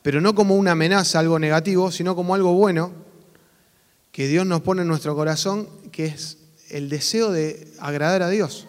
Pero 0.03 0.21
no 0.21 0.35
como 0.35 0.57
una 0.57 0.73
amenaza, 0.73 1.21
algo 1.21 1.39
negativo, 1.39 1.93
sino 1.93 2.17
como 2.17 2.35
algo 2.35 2.55
bueno 2.55 2.91
que 4.11 4.27
Dios 4.27 4.45
nos 4.45 4.63
pone 4.63 4.83
en 4.83 4.89
nuestro 4.89 5.15
corazón, 5.15 5.69
que 5.93 6.07
es 6.07 6.39
el 6.71 6.89
deseo 6.89 7.31
de 7.31 7.73
agradar 7.79 8.23
a 8.23 8.31
Dios. 8.31 8.67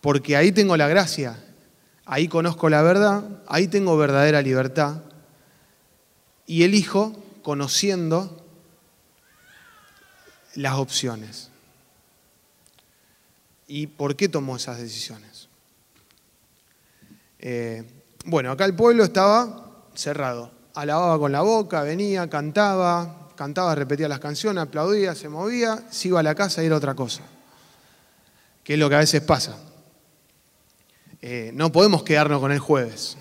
Porque 0.00 0.34
ahí 0.34 0.50
tengo 0.50 0.78
la 0.78 0.88
gracia, 0.88 1.36
ahí 2.06 2.26
conozco 2.26 2.70
la 2.70 2.80
verdad, 2.80 3.42
ahí 3.48 3.68
tengo 3.68 3.98
verdadera 3.98 4.40
libertad. 4.40 5.02
Y 6.46 6.64
elijo 6.64 7.12
conociendo 7.42 8.44
las 10.54 10.74
opciones. 10.74 11.50
¿Y 13.66 13.86
por 13.86 14.16
qué 14.16 14.28
tomó 14.28 14.56
esas 14.56 14.78
decisiones? 14.78 15.48
Eh, 17.38 17.84
bueno, 18.24 18.52
acá 18.52 18.64
el 18.64 18.74
pueblo 18.74 19.04
estaba 19.04 19.84
cerrado. 19.94 20.52
Alababa 20.74 21.18
con 21.18 21.32
la 21.32 21.42
boca, 21.42 21.82
venía, 21.82 22.28
cantaba, 22.28 23.28
cantaba, 23.34 23.74
repetía 23.74 24.08
las 24.08 24.20
canciones, 24.20 24.62
aplaudía, 24.62 25.14
se 25.14 25.28
movía, 25.28 25.84
se 25.90 26.08
iba 26.08 26.20
a 26.20 26.22
la 26.22 26.34
casa 26.34 26.62
y 26.62 26.66
era 26.66 26.76
otra 26.76 26.94
cosa. 26.94 27.22
Que 28.62 28.74
es 28.74 28.78
lo 28.78 28.88
que 28.88 28.94
a 28.94 29.00
veces 29.00 29.22
pasa. 29.22 29.58
Eh, 31.20 31.50
no 31.54 31.72
podemos 31.72 32.02
quedarnos 32.02 32.40
con 32.40 32.52
el 32.52 32.58
jueves. 32.58 33.16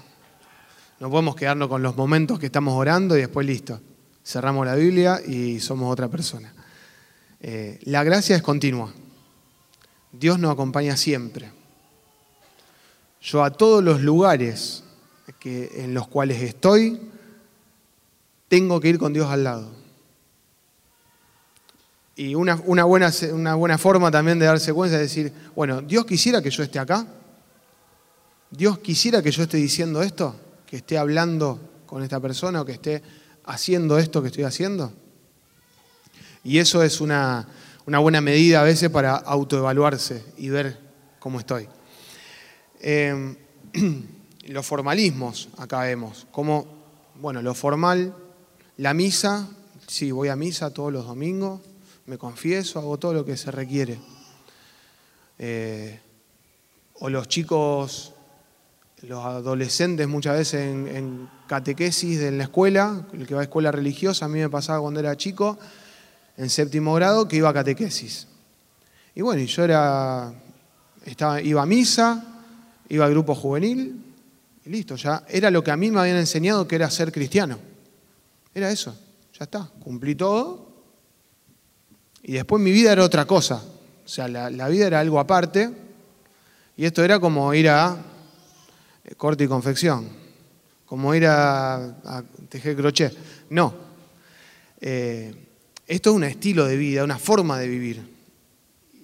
No 1.02 1.10
podemos 1.10 1.36
quedarnos 1.36 1.68
con 1.68 1.82
los 1.82 1.98
momentos 1.98 2.38
que 2.38 2.46
estamos 2.46 2.76
orando 2.76 3.18
y 3.18 3.22
después 3.22 3.48
listo. 3.48 3.82
Cerramos 4.24 4.68
la 4.68 4.76
Biblia 4.76 5.20
y 5.26 5.60
somos 5.60 5.92
otra 5.92 6.08
persona. 6.10 6.54
Eh, 7.40 7.80
la 7.86 8.04
gracia 8.04 8.36
es 8.36 8.44
continua. 8.44 8.94
Dios 10.12 10.38
nos 10.38 10.52
acompaña 10.52 10.96
siempre. 10.96 11.52
Yo 13.20 13.44
a 13.44 13.50
todos 13.50 13.84
los 13.84 14.02
lugares 14.02 14.84
que, 15.40 15.72
en 15.84 15.96
los 15.96 16.08
cuales 16.08 16.40
estoy, 16.40 17.02
tengo 18.48 18.80
que 18.80 18.90
ir 18.90 19.00
con 19.00 19.12
Dios 19.12 19.28
al 19.28 19.44
lado. 19.44 19.72
Y 22.16 22.36
una, 22.36 22.54
buena, 22.54 23.12
una 23.34 23.56
buena 23.56 23.80
forma 23.80 24.12
también 24.12 24.38
de 24.38 24.46
darse 24.46 24.72
cuenta 24.72 24.98
es 24.98 25.02
decir, 25.02 25.34
bueno, 25.56 25.82
Dios 25.82 26.06
quisiera 26.06 26.44
que 26.44 26.52
yo 26.52 26.62
esté 26.62 26.78
acá. 26.78 27.08
Dios 28.52 28.78
quisiera 28.78 29.24
que 29.24 29.32
yo 29.32 29.42
esté 29.42 29.58
diciendo 29.58 30.04
esto, 30.04 30.36
que 30.72 30.78
esté 30.78 30.98
hablando 30.98 31.60
con 31.86 32.02
esta 32.02 32.22
persona 32.22 32.62
o 32.62 32.66
que 32.66 32.72
esté 32.72 33.04
haciendo 33.44 33.98
esto 33.98 34.22
que 34.22 34.30
estoy 34.30 34.46
haciendo. 34.46 34.94
Y 36.46 36.60
eso 36.60 36.82
es 36.82 37.02
una, 37.02 37.46
una 37.86 38.00
buena 38.00 38.22
medida 38.22 38.62
a 38.62 38.64
veces 38.64 38.90
para 38.90 39.18
autoevaluarse 39.18 40.24
y 40.38 40.48
ver 40.48 40.80
cómo 41.20 41.42
estoy. 41.42 41.68
Em, 42.80 43.36
los 44.48 44.66
formalismos, 44.66 45.50
acá 45.58 45.82
vemos, 45.82 46.26
como, 46.32 46.66
bueno, 47.16 47.42
lo 47.42 47.54
formal, 47.54 48.16
la 48.78 48.94
misa, 48.94 49.50
sí, 49.88 50.12
voy 50.12 50.30
a 50.30 50.38
misa 50.38 50.74
todos 50.74 50.94
los 50.94 51.06
domingos, 51.06 51.60
me 52.06 52.18
confieso, 52.18 52.80
hago 52.80 52.98
todo 52.98 53.14
lo 53.14 53.26
que 53.26 53.36
se 53.36 53.52
requiere. 53.52 54.00
Eh, 55.38 56.00
o 56.94 57.10
los 57.10 57.28
chicos, 57.28 58.14
los 59.04 59.26
adolescentes 59.26 60.08
muchas 60.08 60.38
veces 60.38 60.62
en, 60.62 60.88
en, 60.88 61.30
catequesis 61.48 62.20
de 62.20 62.32
la 62.32 62.44
escuela, 62.44 63.06
el 63.14 63.28
que 63.28 63.34
va 63.34 63.42
a 63.42 63.44
escuela 63.44 63.72
religiosa, 63.72 64.26
a 64.26 64.28
mí 64.30 64.40
me 64.40 64.50
pasaba 64.50 64.80
cuando 64.80 65.00
era 65.00 65.18
chico, 65.18 65.58
en 66.38 66.50
séptimo 66.50 66.94
grado, 66.94 67.28
que 67.28 67.36
iba 67.36 67.50
a 67.50 67.54
catequesis. 67.54 68.28
Y 69.14 69.22
bueno, 69.22 69.44
yo 69.44 69.64
era, 69.64 70.34
iba 71.44 71.62
a 71.62 71.66
misa, 71.66 72.26
iba 72.90 73.06
al 73.06 73.12
grupo 73.12 73.36
juvenil 73.36 74.02
y 74.66 74.70
listo, 74.70 74.96
ya 74.96 75.24
era 75.28 75.52
lo 75.52 75.64
que 75.64 75.72
a 75.72 75.78
mí 75.78 75.92
me 75.92 76.00
habían 76.00 76.18
enseñado 76.18 76.68
que 76.68 76.76
era 76.76 76.90
ser 76.90 77.12
cristiano. 77.12 77.58
Era 78.54 78.72
eso, 78.72 78.96
ya 79.38 79.46
está, 79.46 79.70
cumplí 79.84 80.16
todo 80.16 80.72
y 82.24 82.34
después 82.34 82.62
mi 82.62 82.72
vida 82.72 82.92
era 82.92 83.04
otra 83.04 83.26
cosa. 83.26 83.64
O 84.06 84.08
sea, 84.08 84.28
la, 84.28 84.68
vida 84.68 84.88
era 84.88 85.00
algo 85.00 85.20
aparte 85.20 85.72
y 86.78 86.86
esto 86.86 87.04
era 87.04 87.20
como 87.20 87.54
ir 87.54 87.70
a 87.70 87.98
corte 89.18 89.44
y 89.44 89.48
confección, 89.48 90.08
como 90.86 91.14
ir 91.16 91.26
a, 91.28 92.24
tejer 92.50 92.76
crochet. 92.76 93.16
No, 93.50 93.74
eh, 94.80 95.34
esto 95.88 96.12
es 96.12 96.16
un 96.16 96.24
estilo 96.24 96.66
de 96.66 96.78
vida, 96.78 97.04
una 97.04 97.20
forma 97.20 97.60
de 97.60 97.68
vivir. 97.68 98.02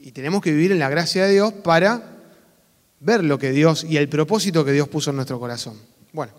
Y 0.02 0.12
tenemos 0.12 0.42
que 0.42 0.52
vivir 0.52 0.72
en 0.72 0.80
la 0.80 0.90
gracia 0.90 1.26
de 1.26 1.34
Dios 1.34 1.54
para 1.54 2.18
ver 3.00 3.24
lo 3.24 3.38
que 3.38 3.52
Dios 3.52 3.84
y 3.84 3.98
el 3.98 4.10
propósito 4.10 4.64
que 4.64 4.72
Dios 4.72 4.88
puso 4.88 5.10
en 5.10 5.18
nuestro 5.18 5.40
corazón. 5.40 5.78
Bueno, 6.14 6.34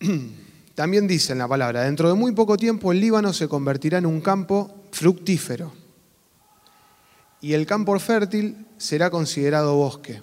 también 0.74 1.06
dice 1.06 1.32
en 1.32 1.38
la 1.38 1.48
palabra, 1.48 1.82
dentro 1.82 2.08
de 2.08 2.14
muy 2.14 2.32
poco 2.32 2.56
tiempo 2.56 2.92
el 2.92 3.00
Líbano 3.00 3.32
se 3.32 3.48
convertirá 3.48 3.98
en 3.98 4.06
un 4.06 4.20
campo 4.20 4.84
fructífero 4.90 5.81
y 7.42 7.54
el 7.54 7.66
campo 7.66 7.98
fértil 7.98 8.66
será 8.78 9.10
considerado 9.10 9.74
bosque. 9.74 10.20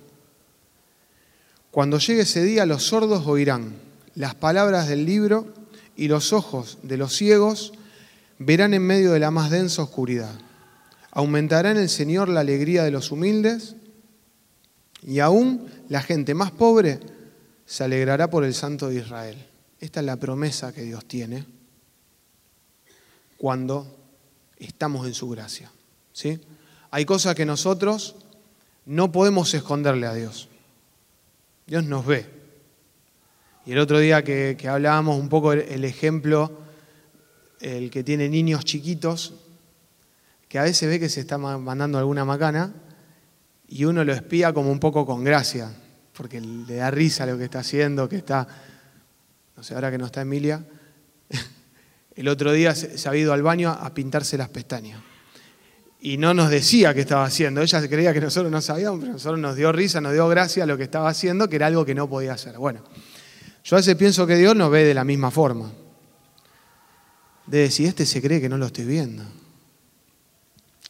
Cuando 1.69 1.99
llegue 1.99 2.21
ese 2.21 2.43
día 2.43 2.65
los 2.65 2.83
sordos 2.83 3.27
oirán 3.27 3.75
las 4.15 4.33
palabras 4.35 4.87
del 4.87 5.05
libro 5.05 5.53
y 5.95 6.07
los 6.07 6.33
ojos 6.33 6.79
de 6.81 6.97
los 6.97 7.13
ciegos 7.15 7.73
verán 8.39 8.73
en 8.73 8.83
medio 8.83 9.11
de 9.11 9.19
la 9.19 9.31
más 9.31 9.51
densa 9.51 9.83
oscuridad. 9.83 10.33
Aumentará 11.11 11.71
en 11.71 11.77
el 11.77 11.89
Señor 11.89 12.29
la 12.29 12.39
alegría 12.39 12.83
de 12.83 12.91
los 12.91 13.11
humildes 13.11 13.75
y 15.05 15.19
aún 15.19 15.69
la 15.89 16.01
gente 16.01 16.33
más 16.33 16.51
pobre 16.51 16.99
se 17.65 17.83
alegrará 17.83 18.29
por 18.29 18.45
el 18.45 18.53
Santo 18.53 18.87
de 18.87 18.95
Israel. 18.95 19.45
Esta 19.79 19.99
es 19.99 20.05
la 20.05 20.15
promesa 20.17 20.73
que 20.73 20.83
Dios 20.83 21.05
tiene 21.05 21.45
cuando 23.37 23.97
estamos 24.57 25.05
en 25.05 25.13
su 25.13 25.29
gracia. 25.29 25.69
¿sí? 26.13 26.39
Hay 26.91 27.05
cosas 27.05 27.35
que 27.35 27.45
nosotros 27.45 28.15
no 28.85 29.11
podemos 29.11 29.53
esconderle 29.53 30.07
a 30.07 30.13
Dios. 30.13 30.49
Dios 31.67 31.83
nos 31.83 32.05
ve. 32.05 32.25
Y 33.65 33.73
el 33.73 33.79
otro 33.79 33.99
día 33.99 34.23
que, 34.23 34.57
hablábamos 34.67 35.19
un 35.19 35.29
poco 35.29 35.53
el 35.53 35.85
ejemplo 35.85 36.59
el 37.59 37.89
que 37.91 38.03
tiene 38.03 38.29
niños 38.29 38.65
chiquitos, 38.65 39.33
que 40.47 40.59
a 40.59 40.63
veces 40.63 40.89
ve 40.89 40.99
que 40.99 41.09
se 41.09 41.19
está 41.21 41.37
mandando 41.37 41.97
alguna 41.97 42.25
macana 42.25 42.73
y 43.67 43.85
uno 43.85 44.03
lo 44.03 44.13
espía 44.13 44.53
como 44.53 44.71
un 44.71 44.79
poco 44.79 45.05
con 45.05 45.23
gracia, 45.23 45.71
porque 46.13 46.41
le 46.41 46.75
da 46.75 46.89
risa 46.89 47.25
lo 47.25 47.37
que 47.37 47.45
está 47.45 47.59
haciendo, 47.59 48.09
que 48.09 48.17
está, 48.17 48.47
no 49.55 49.63
sé, 49.63 49.75
ahora 49.75 49.91
que 49.91 49.97
no 49.97 50.07
está 50.07 50.21
Emilia, 50.21 50.65
el 52.15 52.27
otro 52.27 52.51
día 52.51 52.73
se 52.73 53.07
ha 53.07 53.15
ido 53.15 53.33
al 53.33 53.43
baño 53.43 53.69
a 53.69 53.93
pintarse 53.93 54.37
las 54.37 54.49
pestañas. 54.49 55.01
Y 56.01 56.17
no 56.17 56.33
nos 56.33 56.49
decía 56.49 56.93
qué 56.93 57.01
estaba 57.01 57.25
haciendo. 57.25 57.61
Ella 57.61 57.87
creía 57.87 58.13
que 58.13 58.21
nosotros 58.21 58.51
no 58.51 58.61
sabíamos, 58.61 59.01
pero 59.01 59.13
nosotros 59.13 59.39
nos 59.39 59.55
dio 59.55 59.71
risa, 59.71 59.99
nos 59.99 60.13
dio 60.13 60.27
gracia 60.29 60.65
lo 60.65 60.77
que 60.77 60.83
estaba 60.83 61.09
haciendo, 61.09 61.49
que 61.49 61.57
era 61.57 61.67
algo 61.67 61.85
que 61.85 61.93
no 61.93 62.09
podía 62.09 62.33
hacer. 62.33 62.57
Bueno, 62.57 62.81
yo 63.63 63.75
a 63.75 63.79
veces 63.79 63.95
pienso 63.95 64.25
que 64.25 64.35
Dios 64.35 64.55
nos 64.55 64.71
ve 64.71 64.85
de 64.85 64.93
la 64.93 65.03
misma 65.03 65.29
forma 65.29 65.71
de 67.49 67.59
decir, 67.59 67.87
este 67.87 68.05
se 68.05 68.21
cree 68.21 68.39
que 68.39 68.47
no 68.47 68.57
lo 68.57 68.67
estoy 68.67 68.85
viendo. 68.85 69.23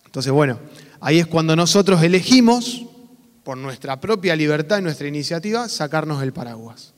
Entonces, 0.06 0.32
bueno, 0.32 0.60
ahí 1.00 1.20
es 1.20 1.28
cuando 1.28 1.56
nosotros 1.56 2.04
elegimos, 2.04 2.86
por 3.44 3.58
nuestra 3.58 4.00
propia 4.00 4.36
libertad 4.36 4.80
y 4.80 4.82
nuestra 4.82 5.08
iniciativa, 5.08 5.70
sacarnos 5.70 6.22
el 6.22 6.34
paraguas 6.34 6.94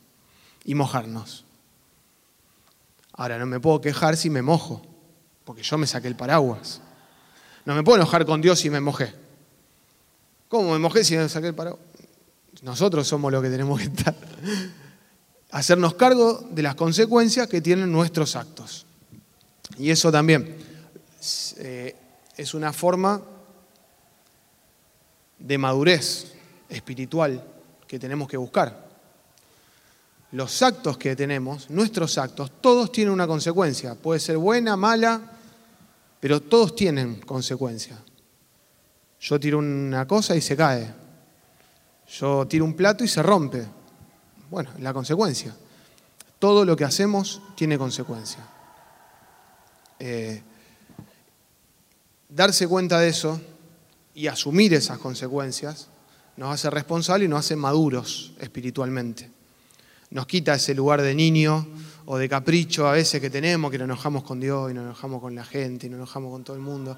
y 0.65 0.76
mojarnos. 0.76 1.45
Ahora, 3.13 3.38
no 3.38 3.45
me 3.45 3.60
puedo 3.60 3.82
quejar 3.82 4.17
si 4.17 4.30
me 4.30 4.41
mojo, 4.41 4.82
porque 5.45 5.62
yo 5.62 5.78
me 5.78 5.86
saqué 5.86 6.08
el 6.08 6.15
paraguas. 6.15 6.82
No 7.65 7.76
me 7.76 7.84
puedo 7.84 7.97
enojar 7.97 8.26
con 8.26 8.41
Dios 8.41 8.60
si 8.60 8.69
me 8.69 8.80
mojé. 8.80 9.13
¿Cómo 10.47 10.74
me 10.74 10.80
mojé 10.80 11.04
si 11.04 11.15
me 11.15 11.30
saqué 11.30 11.47
el 11.47 11.56
paraguas? 11.56 11.82
Nosotros 12.62 13.08
somos 13.08 13.32
los 13.32 13.41
que 13.41 13.50
tenemos 13.50 13.80
que 13.80 13.86
estar. 13.86 14.15
Hacernos 15.52 15.95
cargo 15.95 16.47
de 16.52 16.62
las 16.62 16.76
consecuencias 16.76 17.47
que 17.47 17.62
tienen 17.62 17.91
nuestros 17.91 18.36
actos. 18.36 18.86
Y 19.78 19.89
eso 19.89 20.12
también 20.12 20.58
eh, 21.58 21.95
es 22.38 22.54
una 22.54 22.74
forma 22.74 23.21
de 25.39 25.58
madurez 25.58 26.34
espiritual 26.69 27.43
que 27.88 28.00
tenemos 28.00 28.28
que 28.28 28.38
buscar. 28.38 28.89
Los 30.32 30.62
actos 30.62 30.97
que 30.97 31.15
tenemos, 31.15 31.69
nuestros 31.69 32.17
actos, 32.17 32.52
todos 32.62 32.91
tienen 32.91 33.13
una 33.13 33.28
consecuencia. 33.28 33.95
Puede 33.95 34.19
ser 34.19 34.38
buena, 34.38 34.78
mala, 34.78 35.39
pero 36.21 36.39
todos 36.39 36.75
tienen 36.75 37.19
consecuencia. 37.21 37.97
Yo 39.19 39.39
tiro 39.39 39.57
una 39.57 40.07
cosa 40.07 40.36
y 40.36 40.41
se 40.41 40.55
cae. 40.55 40.93
Yo 42.07 42.47
tiro 42.47 42.63
un 42.63 42.75
plato 42.75 43.03
y 43.03 43.07
se 43.07 43.23
rompe. 43.23 43.65
Bueno, 44.49 44.69
la 44.79 44.93
consecuencia. 44.93 45.53
Todo 46.38 46.63
lo 46.63 46.75
que 46.75 46.86
hacemos 46.86 47.41
tiene 47.55 47.77
consecuencia. 47.77 48.47
Eh, 49.99 50.43
darse 52.29 52.67
cuenta 52.67 52.99
de 52.99 53.10
eso 53.10 53.41
y 54.13 54.27
asumir 54.27 54.73
esas 54.75 54.99
consecuencias 54.99 55.88
nos 56.38 56.53
hace 56.53 56.69
responsables 56.69 57.25
y 57.25 57.29
nos 57.29 57.39
hace 57.39 57.55
maduros 57.55 58.34
espiritualmente. 58.39 59.29
Nos 60.12 60.27
quita 60.27 60.53
ese 60.53 60.75
lugar 60.75 61.01
de 61.01 61.15
niño 61.15 61.67
o 62.13 62.17
de 62.17 62.28
capricho 62.28 62.89
a 62.89 62.91
veces 62.91 63.21
que 63.21 63.30
tenemos, 63.30 63.71
que 63.71 63.78
nos 63.78 63.86
enojamos 63.86 64.24
con 64.24 64.41
Dios 64.41 64.69
y 64.69 64.74
nos 64.74 64.84
enojamos 64.84 65.21
con 65.21 65.34
la 65.34 65.45
gente 65.45 65.88
y 65.88 65.89
nos 65.89 65.97
enojamos 65.97 66.30
con 66.34 66.43
todo 66.43 66.58
el 66.58 66.62
mundo. 66.62 66.97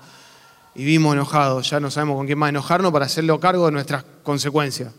Y 0.73 0.84
vimos 0.84 1.13
enojados, 1.13 1.69
ya 1.69 1.80
no 1.80 1.91
sabemos 1.91 2.17
con 2.17 2.26
quién 2.26 2.39
más 2.39 2.49
enojarnos 2.49 2.91
para 2.91 3.06
hacerlo 3.06 3.39
cargo 3.39 3.67
de 3.67 3.73
nuestras 3.73 4.04
consecuencias. 4.23 4.91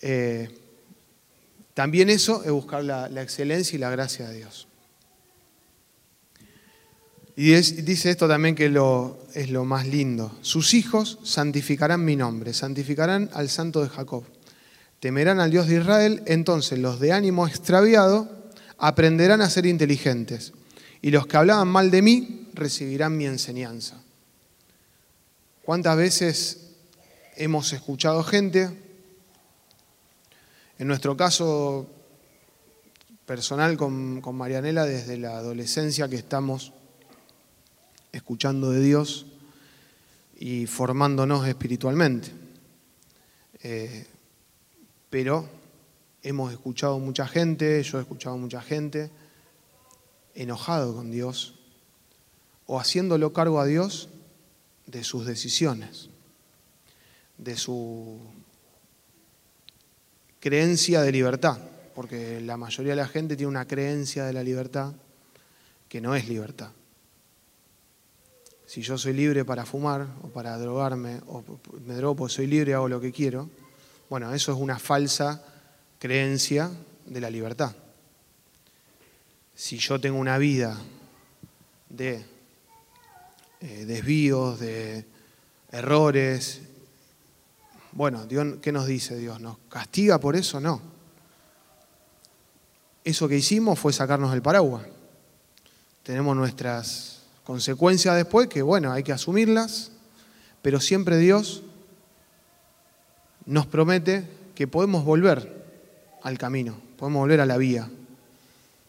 Eh, 0.00 0.56
también 1.74 2.10
eso 2.10 2.44
es 2.44 2.52
buscar 2.52 2.84
la 2.84 3.22
excelencia 3.22 3.74
y 3.74 3.80
la 3.80 3.90
gracia 3.90 4.28
de 4.28 4.36
Dios. 4.36 4.68
Y 7.34 7.50
dice 7.50 8.10
esto 8.10 8.28
también 8.28 8.54
que 8.54 8.68
lo, 8.68 9.18
es 9.34 9.50
lo 9.50 9.64
más 9.64 9.84
lindo. 9.88 10.38
Sus 10.42 10.74
hijos 10.74 11.18
santificarán 11.24 12.04
mi 12.04 12.14
nombre, 12.14 12.54
santificarán 12.54 13.30
al 13.32 13.48
santo 13.48 13.82
de 13.82 13.88
Jacob. 13.88 14.22
Temerán 15.00 15.40
al 15.40 15.50
Dios 15.50 15.68
de 15.68 15.76
Israel, 15.80 16.22
entonces 16.26 16.78
los 16.78 17.00
de 17.00 17.12
ánimo 17.12 17.46
extraviado 17.46 18.28
aprenderán 18.78 19.40
a 19.40 19.50
ser 19.50 19.66
inteligentes. 19.66 20.52
Y 21.00 21.10
los 21.10 21.26
que 21.26 21.36
hablaban 21.36 21.68
mal 21.68 21.90
de 21.90 22.02
mí 22.02 22.48
recibirán 22.54 23.16
mi 23.16 23.26
enseñanza. 23.26 24.02
¿Cuántas 25.62 25.96
veces 25.96 26.68
hemos 27.38 27.72
escuchado 27.72 28.24
gente, 28.24 28.68
en 30.76 30.88
nuestro 30.88 31.16
caso 31.16 31.88
personal 33.24 33.76
con, 33.76 34.20
Marianela, 34.34 34.84
desde 34.84 35.18
la 35.18 35.36
adolescencia 35.36 36.08
que 36.08 36.16
estamos 36.16 36.72
escuchando 38.10 38.72
de 38.72 38.80
Dios 38.80 39.26
y 40.40 40.66
formándonos 40.66 41.46
espiritualmente. 41.46 42.30
Eh, 43.62 44.04
pero 45.10 45.48
hemos 46.22 46.52
escuchado 46.52 46.98
mucha 46.98 47.26
gente, 47.26 47.82
yo 47.82 47.98
he 47.98 48.02
escuchado 48.02 48.36
mucha 48.36 48.60
gente 48.60 49.10
enojado 50.34 50.94
con 50.94 51.10
Dios 51.10 51.54
o 52.66 52.78
haciéndolo 52.78 53.32
cargo 53.32 53.60
a 53.60 53.66
Dios 53.66 54.08
de 54.86 55.04
sus 55.04 55.26
decisiones, 55.26 56.10
de 57.38 57.56
su 57.56 58.20
creencia 60.40 61.02
de 61.02 61.12
libertad, 61.12 61.58
porque 61.94 62.40
la 62.40 62.56
mayoría 62.56 62.92
de 62.92 63.02
la 63.02 63.08
gente 63.08 63.36
tiene 63.36 63.48
una 63.48 63.66
creencia 63.66 64.24
de 64.24 64.32
la 64.32 64.42
libertad 64.42 64.92
que 65.88 66.00
no 66.00 66.14
es 66.14 66.28
libertad. 66.28 66.70
Si 68.66 68.82
yo 68.82 68.98
soy 68.98 69.14
libre 69.14 69.46
para 69.46 69.64
fumar 69.64 70.06
o 70.22 70.28
para 70.28 70.58
drogarme, 70.58 71.20
o 71.26 71.42
me 71.86 71.94
drogo 71.94 72.28
soy 72.28 72.46
libre 72.46 72.74
hago 72.74 72.88
lo 72.88 73.00
que 73.00 73.12
quiero, 73.12 73.48
bueno, 74.08 74.32
eso 74.32 74.52
es 74.52 74.58
una 74.58 74.78
falsa 74.78 75.42
creencia 75.98 76.70
de 77.04 77.20
la 77.20 77.30
libertad. 77.30 77.74
Si 79.54 79.78
yo 79.78 80.00
tengo 80.00 80.18
una 80.18 80.38
vida 80.38 80.78
de 81.88 82.24
eh, 83.60 83.84
desvíos, 83.84 84.60
de 84.60 85.04
errores, 85.70 86.60
bueno, 87.92 88.26
Dios, 88.26 88.56
¿qué 88.62 88.70
nos 88.72 88.86
dice 88.86 89.16
Dios? 89.16 89.40
¿Nos 89.40 89.58
castiga 89.68 90.18
por 90.18 90.36
eso? 90.36 90.60
No. 90.60 90.80
Eso 93.04 93.28
que 93.28 93.36
hicimos 93.36 93.78
fue 93.78 93.92
sacarnos 93.92 94.32
el 94.34 94.42
paraguas. 94.42 94.86
Tenemos 96.02 96.36
nuestras 96.36 97.22
consecuencias 97.44 98.14
después 98.16 98.48
que, 98.48 98.62
bueno, 98.62 98.92
hay 98.92 99.02
que 99.02 99.12
asumirlas, 99.12 99.90
pero 100.62 100.80
siempre 100.80 101.16
Dios 101.16 101.62
nos 103.48 103.66
promete 103.66 104.24
que 104.54 104.66
podemos 104.66 105.04
volver 105.04 105.66
al 106.22 106.38
camino, 106.38 106.76
podemos 106.96 107.20
volver 107.20 107.40
a 107.40 107.46
la 107.46 107.56
vía 107.56 107.90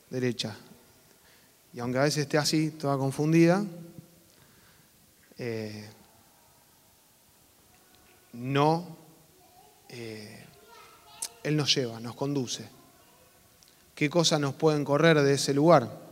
derecha. 0.09 0.55
Y 1.73 1.79
aunque 1.79 1.99
a 1.99 2.03
veces 2.03 2.23
esté 2.23 2.37
así, 2.37 2.71
toda 2.71 2.97
confundida, 2.97 3.65
eh, 5.37 5.89
no, 8.33 8.97
eh, 9.89 10.45
Él 11.43 11.57
nos 11.57 11.73
lleva, 11.73 11.99
nos 11.99 12.15
conduce. 12.15 12.69
¿Qué 13.95 14.09
cosas 14.09 14.39
nos 14.39 14.53
pueden 14.53 14.85
correr 14.85 15.19
de 15.21 15.33
ese 15.33 15.53
lugar? 15.53 16.09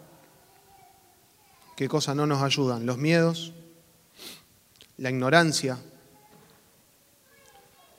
qué 1.78 1.88
cosas 1.88 2.16
no 2.16 2.26
nos 2.26 2.42
ayudan. 2.42 2.88
Los 2.88 2.98
miedos, 2.98 3.54
la 4.98 5.12
ignorancia, 5.12 5.78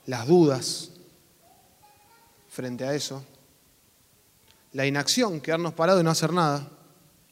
las 0.09 0.25
dudas 0.25 0.89
frente 2.49 2.83
a 2.83 2.95
eso, 2.95 3.23
la 4.73 4.87
inacción, 4.87 5.39
quedarnos 5.39 5.73
parados 5.73 6.01
y 6.01 6.03
no 6.03 6.09
hacer 6.09 6.33
nada, 6.33 6.67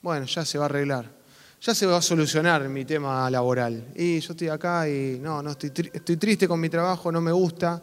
bueno, 0.04 0.28
ya 0.28 0.46
se 0.46 0.60
va 0.60 0.66
a 0.66 0.70
arreglar. 0.70 1.18
Ya 1.60 1.74
se 1.74 1.88
va 1.88 1.98
a 1.98 2.02
solucionar 2.04 2.70
mi 2.70 2.86
tema 2.86 3.28
laboral. 3.32 3.94
Y 3.96 4.20
yo 4.20 4.34
estoy 4.34 4.50
acá 4.50 4.88
y 4.88 5.18
no, 5.20 5.42
no 5.42 5.52
estoy, 5.52 5.72
estoy 5.92 6.18
triste 6.18 6.48
con 6.48 6.60
mi 6.60 6.70
trabajo, 6.70 7.12
no 7.12 7.20
me 7.20 7.32
gusta, 7.32 7.82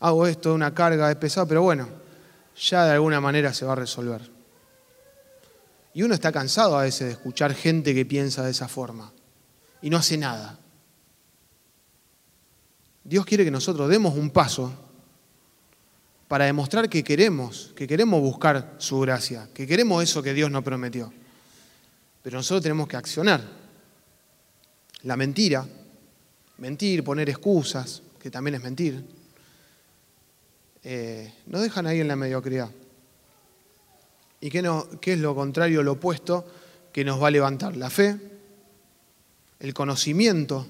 hago 0.00 0.26
esto, 0.26 0.52
una 0.52 0.74
carga, 0.74 1.10
es 1.10 1.16
pesado, 1.16 1.48
pero 1.48 1.62
bueno, 1.62 1.88
ya 2.60 2.84
de 2.84 2.92
alguna 2.92 3.22
manera 3.22 3.54
se 3.54 3.64
va 3.64 3.72
a 3.72 3.76
resolver. 3.76 4.20
Y 5.94 6.02
uno 6.02 6.12
está 6.12 6.30
cansado 6.30 6.78
a 6.78 6.82
veces 6.82 7.06
de 7.06 7.12
escuchar 7.12 7.54
gente 7.54 7.94
que 7.94 8.04
piensa 8.04 8.44
de 8.44 8.50
esa 8.50 8.68
forma 8.68 9.10
y 9.80 9.88
no 9.88 9.96
hace 9.96 10.18
nada. 10.18 10.59
Dios 13.04 13.24
quiere 13.24 13.44
que 13.44 13.50
nosotros 13.50 13.88
demos 13.88 14.16
un 14.16 14.30
paso 14.30 14.72
para 16.28 16.44
demostrar 16.44 16.88
que 16.88 17.02
queremos, 17.02 17.72
que 17.74 17.88
queremos 17.88 18.20
buscar 18.20 18.76
su 18.78 19.00
gracia, 19.00 19.48
que 19.52 19.66
queremos 19.66 20.02
eso 20.02 20.22
que 20.22 20.32
Dios 20.32 20.50
nos 20.50 20.62
prometió. 20.62 21.12
Pero 22.22 22.36
nosotros 22.36 22.62
tenemos 22.62 22.86
que 22.86 22.96
accionar. 22.96 23.42
La 25.02 25.16
mentira, 25.16 25.66
mentir, 26.58 27.02
poner 27.02 27.28
excusas, 27.30 28.02
que 28.20 28.30
también 28.30 28.56
es 28.56 28.62
mentir, 28.62 29.04
eh, 30.84 31.34
nos 31.46 31.62
dejan 31.62 31.86
ahí 31.86 32.00
en 32.00 32.08
la 32.08 32.16
mediocridad. 32.16 32.70
¿Y 34.40 34.50
qué, 34.50 34.62
no, 34.62 34.86
qué 35.00 35.14
es 35.14 35.18
lo 35.18 35.34
contrario, 35.34 35.82
lo 35.82 35.92
opuesto, 35.92 36.46
que 36.92 37.04
nos 37.04 37.20
va 37.22 37.28
a 37.28 37.30
levantar? 37.30 37.76
La 37.76 37.90
fe, 37.90 38.16
el 39.58 39.74
conocimiento, 39.74 40.66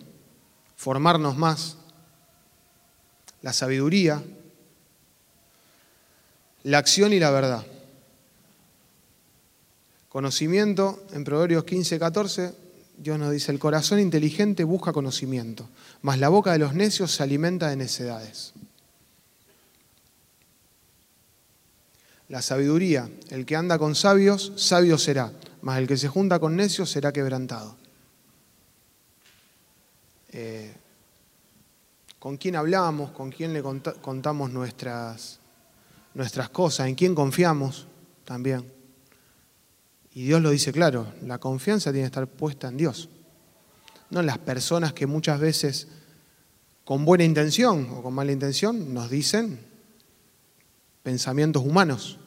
formarnos 0.76 1.36
más, 1.36 1.76
la 3.42 3.52
sabiduría, 3.52 4.22
la 6.64 6.78
acción 6.78 7.12
y 7.12 7.18
la 7.18 7.30
verdad. 7.30 7.66
Conocimiento, 10.08 11.04
en 11.12 11.24
Proverbios 11.24 11.64
15, 11.64 11.98
14, 11.98 12.54
Dios 12.98 13.18
nos 13.18 13.32
dice, 13.32 13.52
el 13.52 13.58
corazón 13.58 13.98
inteligente 13.98 14.64
busca 14.64 14.92
conocimiento, 14.92 15.68
mas 16.02 16.18
la 16.18 16.28
boca 16.28 16.52
de 16.52 16.58
los 16.58 16.74
necios 16.74 17.12
se 17.12 17.22
alimenta 17.22 17.68
de 17.70 17.76
necedades. 17.76 18.52
La 22.28 22.42
sabiduría, 22.42 23.10
el 23.30 23.46
que 23.46 23.56
anda 23.56 23.78
con 23.78 23.94
sabios, 23.94 24.52
sabio 24.56 24.98
será, 24.98 25.32
mas 25.62 25.78
el 25.78 25.88
que 25.88 25.96
se 25.96 26.08
junta 26.08 26.38
con 26.38 26.56
necios 26.56 26.90
será 26.90 27.12
quebrantado. 27.12 27.76
Eh, 30.32 30.72
¿Con 32.20 32.36
quién 32.36 32.54
hablamos? 32.54 33.12
¿Con 33.12 33.30
quién 33.30 33.54
le 33.54 33.62
contamos 33.62 34.50
nuestras, 34.50 35.40
nuestras 36.12 36.50
cosas? 36.50 36.86
¿En 36.86 36.94
quién 36.94 37.14
confiamos 37.14 37.86
también? 38.26 38.70
Y 40.12 40.24
Dios 40.24 40.42
lo 40.42 40.50
dice 40.50 40.70
claro, 40.70 41.06
la 41.22 41.38
confianza 41.38 41.90
tiene 41.90 42.02
que 42.02 42.06
estar 42.06 42.26
puesta 42.26 42.68
en 42.68 42.76
Dios, 42.76 43.08
no 44.10 44.20
en 44.20 44.26
las 44.26 44.36
personas 44.36 44.92
que 44.92 45.06
muchas 45.06 45.40
veces 45.40 45.88
con 46.84 47.06
buena 47.06 47.24
intención 47.24 47.88
o 47.90 48.02
con 48.02 48.12
mala 48.12 48.32
intención 48.32 48.92
nos 48.92 49.08
dicen 49.08 49.58
pensamientos 51.02 51.64
humanos. 51.64 52.18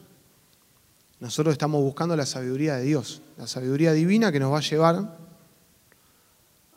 Nosotros 1.20 1.54
estamos 1.54 1.84
buscando 1.84 2.16
la 2.16 2.26
sabiduría 2.26 2.78
de 2.78 2.84
Dios, 2.86 3.22
la 3.38 3.46
sabiduría 3.46 3.94
divina 3.94 4.32
que 4.32 4.40
nos 4.40 4.52
va 4.52 4.58
a 4.58 4.62
llevar 4.62 5.20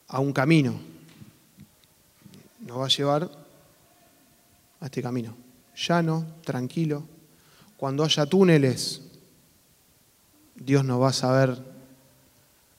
a 0.09 0.21
un 0.21 0.33
camino, 0.35 0.79
nos 2.67 2.79
va 2.79 2.87
a 2.87 2.89
llevar 2.89 3.31
a 4.81 4.85
este 4.85 5.03
camino, 5.03 5.35
llano, 5.75 6.27
tranquilo. 6.45 7.05
Cuando 7.77 8.05
haya 8.05 8.27
túneles 8.27 9.03
Dios 10.57 10.85
nos 10.85 11.01
va 11.01 11.09
a 11.09 11.13
saber 11.13 11.59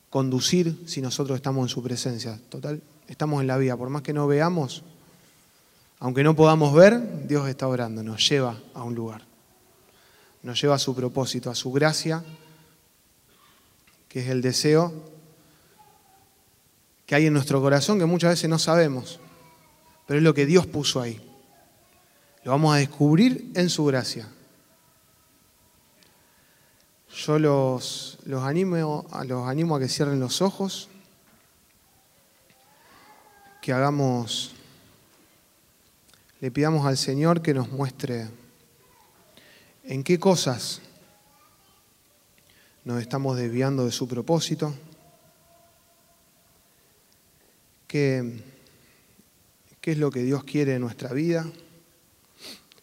conducir 0.10 0.84
si 0.88 1.02
nosotros 1.02 1.36
estamos 1.36 1.63
en 1.63 1.69
su 1.69 1.84
presencia. 1.84 2.39
Total, 2.50 2.82
estamos 3.08 3.41
en 3.41 3.47
la 3.47 3.58
vida. 3.58 3.78
Por 3.78 3.89
más 3.89 4.02
que 4.02 4.13
no 4.13 4.28
veamos, 4.28 4.84
aunque 6.00 6.23
no 6.23 6.36
podamos 6.36 6.73
ver, 6.73 7.28
Dios 7.28 7.47
está 7.47 7.67
orando, 7.67 8.04
nos 8.04 8.28
lleva 8.28 8.58
a 8.73 8.84
un 8.84 8.95
lugar. 8.95 9.23
Nos 10.43 10.62
lleva 10.62 10.76
a 10.76 10.80
su 10.80 10.95
propósito, 10.95 11.50
a 11.50 11.56
su 11.56 11.71
gracia, 11.71 12.23
que 14.08 14.21
es 14.21 14.30
el 14.30 14.41
deseo 14.41 14.93
que 17.06 17.15
hay 17.15 17.28
en 17.28 17.34
nuestro 17.34 17.62
corazón 17.62 18.00
que 18.00 18.06
muchas 18.06 18.32
veces 18.32 18.50
no 18.50 18.60
sabemos, 18.60 19.19
pero 20.07 20.17
es 20.19 20.23
lo 20.23 20.33
que 20.33 20.45
Dios 20.45 20.65
puso 20.65 21.01
ahí. 21.01 21.21
Lo 22.43 22.51
vamos 22.51 22.73
a 22.73 22.77
descubrir 22.77 23.51
en 23.55 23.69
su 23.69 23.85
gracia. 23.85 24.29
Yo 27.13 27.37
los, 27.37 28.17
los, 28.23 28.43
animo, 28.43 29.05
los 29.25 29.47
animo 29.47 29.75
a 29.75 29.79
que 29.79 29.89
cierren 29.89 30.19
los 30.19 30.41
ojos, 30.41 30.87
que 33.61 33.73
hagamos, 33.73 34.53
le 36.39 36.51
pidamos 36.51 36.85
al 36.85 36.95
Señor 36.95 37.41
que 37.41 37.53
nos 37.53 37.69
muestre 37.69 38.29
en 39.83 40.03
qué 40.03 40.17
cosas 40.17 40.81
nos 42.85 43.01
estamos 43.01 43.35
desviando 43.35 43.83
de 43.83 43.91
su 43.91 44.07
propósito, 44.07 44.73
qué, 47.87 48.56
qué 49.88 49.93
es 49.93 50.00
lo 50.00 50.12
que 50.12 50.21
Dios 50.21 50.43
quiere 50.43 50.76
en 50.76 50.82
nuestra 50.82 51.13
vida, 51.13 51.50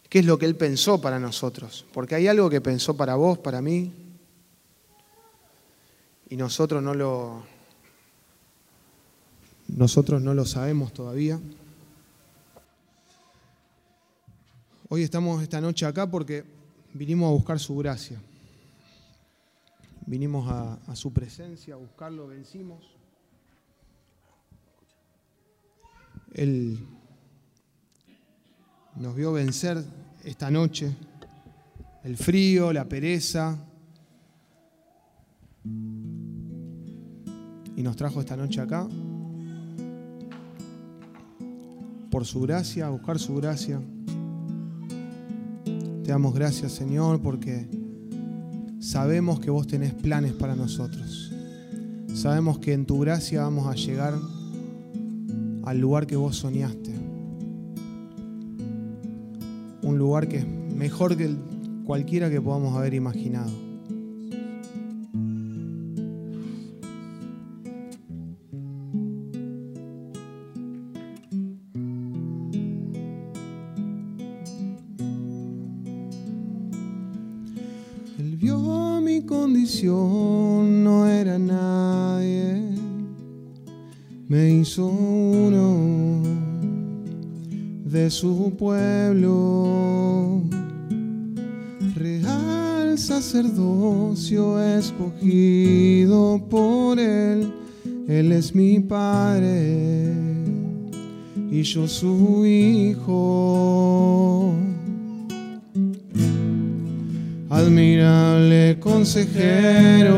qué 0.09 0.17
es 0.17 0.25
lo 0.25 0.39
que 0.39 0.47
Él 0.47 0.55
pensó 0.55 0.99
para 0.99 1.19
nosotros, 1.19 1.85
porque 1.93 2.15
hay 2.15 2.27
algo 2.27 2.49
que 2.49 2.61
pensó 2.61 2.97
para 2.97 3.13
vos, 3.13 3.37
para 3.37 3.61
mí, 3.61 3.93
y 6.31 6.35
nosotros 6.35 6.81
no 6.81 6.95
lo 6.95 7.43
nosotros 9.67 10.19
no 10.19 10.33
lo 10.33 10.45
sabemos 10.45 10.93
todavía. 10.93 11.39
Hoy 14.89 15.03
estamos 15.03 15.43
esta 15.43 15.61
noche 15.61 15.85
acá 15.85 16.09
porque 16.09 16.43
vinimos 16.91 17.27
a 17.27 17.33
buscar 17.33 17.59
su 17.59 17.77
gracia. 17.77 18.19
Vinimos 20.07 20.49
a, 20.49 20.79
a 20.87 20.95
su 20.95 21.13
presencia, 21.13 21.75
a 21.75 21.77
buscarlo, 21.77 22.25
vencimos. 22.25 22.83
Él 26.33 26.79
nos 28.95 29.15
vio 29.15 29.33
vencer 29.33 29.83
esta 30.23 30.49
noche 30.49 30.95
el 32.03 32.17
frío, 32.17 32.71
la 32.71 32.85
pereza, 32.85 33.57
y 37.75 37.81
nos 37.81 37.95
trajo 37.95 38.19
esta 38.19 38.37
noche 38.37 38.61
acá 38.61 38.87
por 42.15 42.25
su 42.25 42.39
gracia, 42.41 42.87
a 42.87 42.89
buscar 42.91 43.19
su 43.19 43.35
gracia. 43.35 43.81
Te 45.65 46.11
damos 46.11 46.33
gracias, 46.33 46.71
Señor, 46.71 47.21
porque 47.21 47.67
sabemos 48.79 49.41
que 49.41 49.49
vos 49.49 49.67
tenés 49.67 49.93
planes 49.93 50.31
para 50.31 50.55
nosotros. 50.55 51.33
Sabemos 52.13 52.59
que 52.59 52.71
en 52.71 52.85
tu 52.85 52.99
gracia 52.99 53.41
vamos 53.41 53.67
a 53.67 53.73
llegar 53.73 54.13
al 55.65 55.79
lugar 55.79 56.07
que 56.07 56.15
vos 56.15 56.37
soñaste. 56.37 56.94
Un 59.95 59.99
lugar 59.99 60.27
que 60.27 60.39
es 60.39 60.45
mejor 60.75 61.15
que 61.15 61.33
cualquiera 61.85 62.29
que 62.29 62.41
podamos 62.41 62.75
haber 62.75 62.93
imaginado. 62.95 63.65
no 79.83 81.07
era 81.07 81.37
nadie, 81.37 82.61
me 84.27 84.55
hizo 84.55 84.87
uno 84.87 86.21
de 87.85 88.09
su 88.09 88.53
pueblo, 88.57 89.24
escogido 94.95 96.41
por 96.49 96.97
él, 96.99 97.51
él 98.07 98.31
es 98.31 98.55
mi 98.55 98.79
padre 98.79 100.13
y 101.51 101.63
yo 101.63 101.85
su 101.87 102.45
hijo. 102.45 103.25
Admirable 107.49 108.77
consejero, 108.79 110.13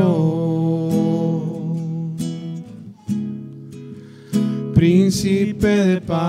príncipe 4.73 5.67
de 5.67 6.01
paz, 6.01 6.27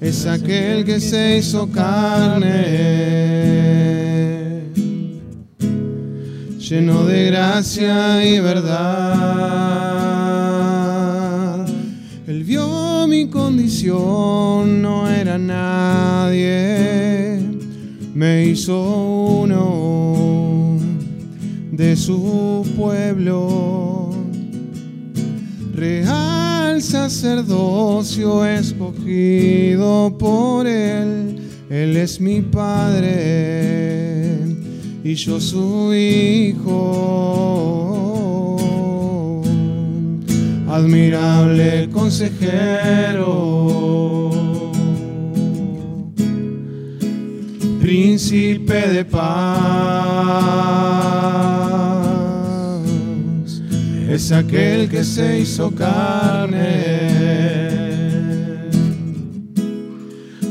es 0.00 0.26
aquel 0.26 0.84
que 0.84 1.00
se 1.00 1.38
hizo 1.38 1.68
carne, 1.70 3.01
lleno 6.72 7.04
de 7.04 7.26
gracia 7.26 8.24
y 8.24 8.40
verdad. 8.40 8.72
Él 12.26 12.44
vio 12.44 13.06
mi 13.06 13.28
condición, 13.28 14.80
no 14.80 15.06
era 15.06 15.36
nadie, 15.36 17.42
me 18.14 18.46
hizo 18.46 19.42
uno 19.42 20.78
de 21.72 21.94
su 21.94 22.66
pueblo. 22.74 24.14
Real 25.74 26.80
sacerdocio 26.80 28.46
escogido 28.46 30.16
por 30.18 30.66
Él, 30.66 31.38
Él 31.68 31.98
es 31.98 32.18
mi 32.18 32.40
Padre 32.40 34.21
y 35.04 35.14
yo 35.14 35.40
su 35.40 35.92
Hijo. 35.94 37.02
Admirable 40.68 41.88
consejero, 41.92 43.40
príncipe 47.78 48.88
de 48.88 49.04
paz, 49.04 49.22
es 54.08 54.32
aquel 54.32 54.88
que 54.88 55.04
se 55.04 55.40
hizo 55.40 55.70
carne, 55.74 56.60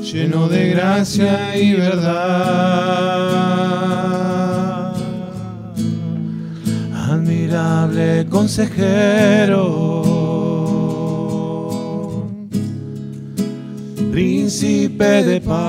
lleno 0.03 0.47
de 0.47 0.69
gracia 0.69 1.57
y 1.57 1.73
verdad. 1.73 3.70
Consejero, 8.29 10.03
príncipe 14.09 15.23
de 15.23 15.41
paz, 15.41 15.61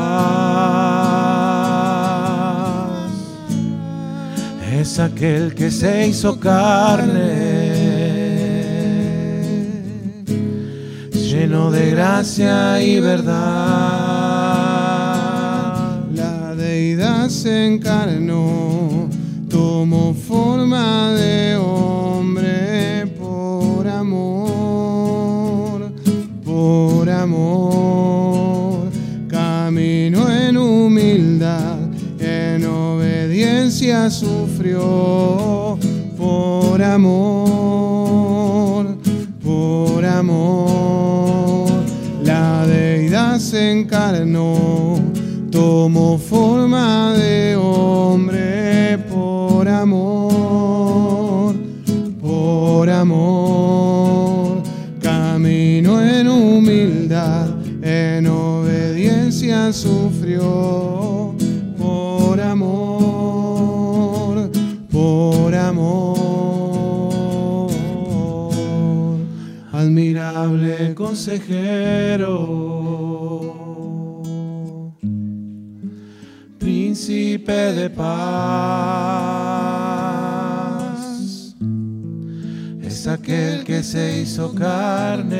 es 4.73 4.99
aquel 5.01 5.55
que 5.55 5.71
se 5.73 6.07
hizo 6.07 6.39
carne, 6.39 7.43
lleno 11.13 11.73
de 11.73 11.91
gracia 11.91 12.81
y 12.81 13.01
verdad. 13.01 13.33
La 16.15 16.55
deidad 16.55 17.29
se 17.29 17.67
encarnó, 17.67 19.09
tomó 19.49 20.15
forma 20.15 21.11
de 21.15 21.22
sufrió 34.13 35.79
por 36.19 36.83
amor, 36.83 38.19
por 39.43 40.05
amor. 40.05 41.71
La 42.23 42.67
deidad 42.67 43.39
se 43.39 43.73
encarnó, 43.73 45.01
tomó 45.51 46.19
forma 46.19 46.92
consejero, 71.25 72.27
príncipe 76.59 77.53
de 77.53 77.89
paz, 77.91 78.35
es 82.83 83.07
aquel 83.07 83.63
que 83.63 83.85
se 83.85 84.23
hizo 84.23 84.53
carne, 84.53 85.39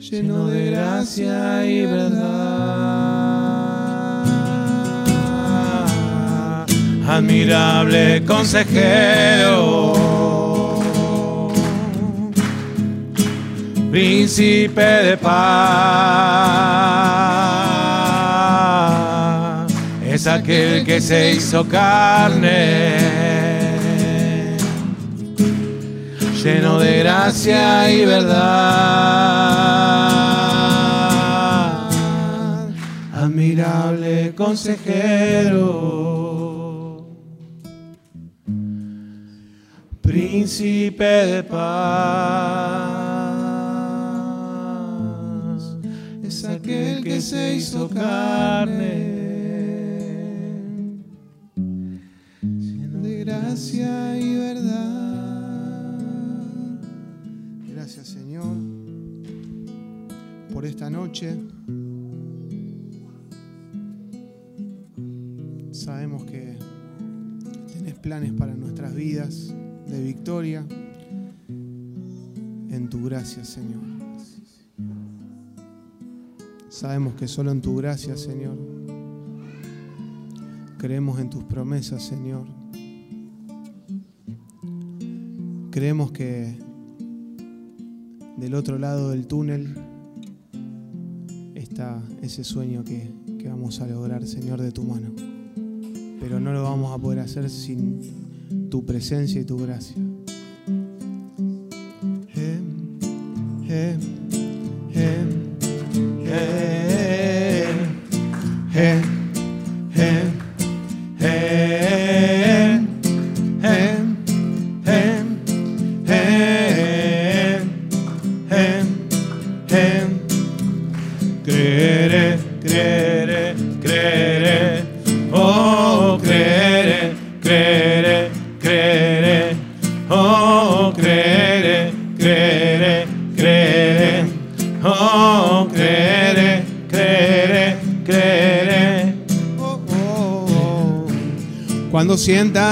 lleno 0.00 0.48
de 0.48 0.70
gracia 0.72 1.64
y 1.64 1.86
verdad. 1.86 2.32
Admirable 7.06 8.24
consejero, 8.24 10.11
príncipe 13.92 14.80
de 14.80 15.16
paz, 15.18 15.36
es 20.02 20.26
aquel 20.26 20.82
que 20.82 20.98
se 20.98 21.32
hizo 21.32 21.68
carne, 21.68 22.96
lleno 26.42 26.78
de 26.78 27.00
gracia 27.00 27.90
y 27.92 28.06
verdad. 28.06 28.40
Admirable 33.14 34.34
consejero, 34.34 35.90
príncipe 40.00 41.04
de 41.04 41.42
paz, 41.42 42.81
aquel 46.62 47.02
que 47.02 47.20
se 47.20 47.56
hizo 47.56 47.88
carne, 47.88 49.08
lleno 52.40 53.00
de 53.00 53.24
gracia 53.24 54.16
y 54.16 54.36
verdad. 54.36 55.98
Gracias 57.68 58.06
Señor 58.06 58.56
por 60.52 60.64
esta 60.64 60.88
noche. 60.88 61.36
Sabemos 65.72 66.24
que 66.26 66.58
tenés 67.72 67.94
planes 67.94 68.32
para 68.34 68.54
nuestras 68.54 68.94
vidas 68.94 69.52
de 69.88 70.00
victoria 70.00 70.64
en 71.48 72.88
tu 72.88 73.04
gracia, 73.04 73.44
Señor. 73.44 73.91
Sabemos 76.82 77.14
que 77.14 77.28
solo 77.28 77.52
en 77.52 77.60
tu 77.60 77.76
gracia, 77.76 78.16
Señor, 78.16 78.58
creemos 80.78 81.20
en 81.20 81.30
tus 81.30 81.44
promesas, 81.44 82.02
Señor. 82.02 82.44
Creemos 85.70 86.10
que 86.10 86.58
del 88.36 88.56
otro 88.56 88.80
lado 88.80 89.10
del 89.10 89.28
túnel 89.28 89.76
está 91.54 92.02
ese 92.20 92.42
sueño 92.42 92.82
que, 92.82 93.14
que 93.38 93.48
vamos 93.48 93.80
a 93.80 93.86
lograr, 93.86 94.26
Señor, 94.26 94.60
de 94.60 94.72
tu 94.72 94.82
mano 94.82 95.12
pero 96.18 96.38
no 96.38 96.52
lo 96.52 96.62
vamos 96.62 96.92
a 96.92 96.98
poder 96.98 97.18
hacer 97.18 97.50
sin 97.50 98.68
tu 98.70 98.84
presencia 98.86 99.40
y 99.40 99.44
tu 99.44 99.56
gracia. 99.58 99.96
Eh, 102.36 102.60
eh, 103.68 103.98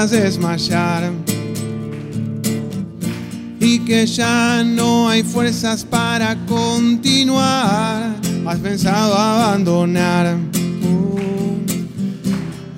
desmayar. 0.06 1.12
Y 3.60 3.80
que 3.80 4.06
ya 4.06 4.64
no 4.64 5.08
hay 5.08 5.22
fuerzas 5.22 5.84
para 5.84 6.34
continuar, 6.46 8.14
has 8.46 8.58
pensado 8.58 9.14
abandonar. 9.14 10.36
Uh, 10.82 11.60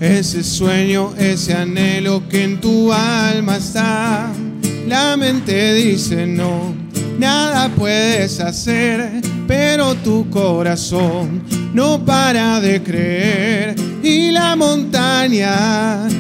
ese 0.01 0.43
sueño, 0.43 1.15
ese 1.17 1.55
anhelo 1.55 2.27
que 2.29 2.43
en 2.43 2.61
tu 2.61 2.93
alma 2.93 3.57
está. 3.57 4.33
La 4.89 5.17
mente 5.17 5.75
dice 5.75 6.27
no, 6.27 6.75
nada 7.19 7.69
puedes 7.77 8.41
hacer, 8.41 9.23
pero 9.47 9.95
tu 9.95 10.29
corazón 10.29 11.43
no 11.73 12.05
para 12.05 12.61
de 12.61 12.83
creer. 12.83 13.77
Y 14.03 14.33
la 14.33 14.57
montaña 14.57 14.92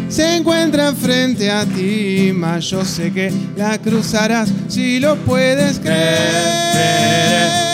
se 0.08 0.36
encuentra 0.36 0.92
frente 0.92 1.50
a 1.50 1.64
ti, 1.64 2.30
mas 2.32 2.66
yo 2.70 2.84
sé 2.84 3.10
que 3.12 3.32
la 3.56 3.76
cruzarás 3.78 4.48
si 4.68 5.00
lo 5.00 5.16
puedes 5.16 5.80
creer. 5.80 6.72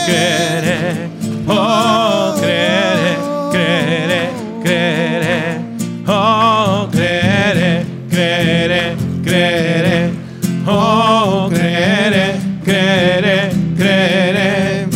Creeré, 0.06 1.10
oh, 1.46 2.34
creeré, 2.40 3.16
creeré, 3.52 4.30
creeré, 4.62 5.60
oh, 6.06 6.88
creeré, 6.90 7.84
creeré, 8.08 8.96
creeré, 9.22 10.10
oh, 10.66 11.50
creeré, 11.50 12.34
creeré, 12.64 13.50
creeré. 13.76 14.86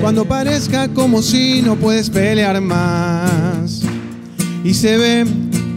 Cuando 0.00 0.24
parezca 0.24 0.88
como 0.88 1.22
si 1.22 1.62
no 1.62 1.76
puedes 1.76 2.10
pelear 2.10 2.60
más 2.60 3.81
y 4.64 4.74
se 4.74 4.96
ve 4.98 5.24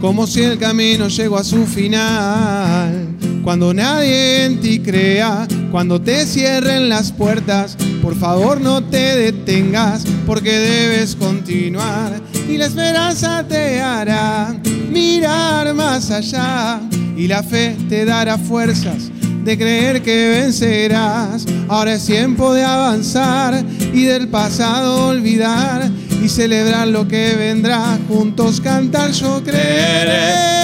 como 0.00 0.26
si 0.26 0.42
el 0.42 0.58
camino 0.58 1.08
llegó 1.08 1.38
a 1.38 1.44
su 1.44 1.66
final. 1.66 3.08
Cuando 3.42 3.72
nadie 3.72 4.44
en 4.44 4.60
ti 4.60 4.80
crea, 4.80 5.46
cuando 5.70 6.00
te 6.00 6.26
cierren 6.26 6.88
las 6.88 7.12
puertas, 7.12 7.76
por 8.02 8.16
favor 8.16 8.60
no 8.60 8.82
te 8.82 9.16
detengas 9.16 10.04
porque 10.26 10.52
debes 10.52 11.14
continuar 11.14 12.20
y 12.48 12.56
la 12.56 12.66
esperanza 12.66 13.44
te 13.48 13.80
hará 13.80 14.54
mirar 14.90 15.72
más 15.74 16.10
allá 16.10 16.80
y 17.16 17.26
la 17.28 17.42
fe 17.42 17.76
te 17.88 18.04
dará 18.04 18.36
fuerzas 18.36 19.10
de 19.44 19.56
creer 19.56 20.02
que 20.02 20.28
vencerás. 20.28 21.46
Ahora 21.68 21.94
es 21.94 22.04
tiempo 22.04 22.52
de 22.52 22.64
avanzar 22.64 23.64
y 23.94 24.02
del 24.02 24.26
pasado 24.28 25.08
olvidar 25.08 25.88
y 26.22 26.28
celebrar 26.28 26.88
lo 26.88 27.06
que 27.06 27.34
vendrá. 27.34 27.98
Juntos 28.08 28.60
cantar 28.60 29.10
yo 29.12 29.42
creeré. 29.42 30.56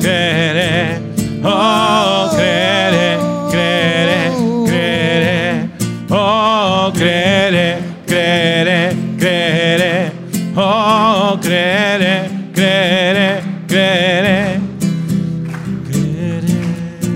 creeré, 0.00 1.00
oh, 1.44 2.30
creeré, 2.34 3.18
creeré, 3.50 4.30
creeré, 4.66 5.70
oh, 6.10 6.90
creeré, 6.92 7.78
creeré, 8.06 8.96
creeré, 9.18 10.12
oh, 10.56 11.38
creeré, 11.40 12.30
creeré, 12.52 13.40
creeré. 13.66 14.60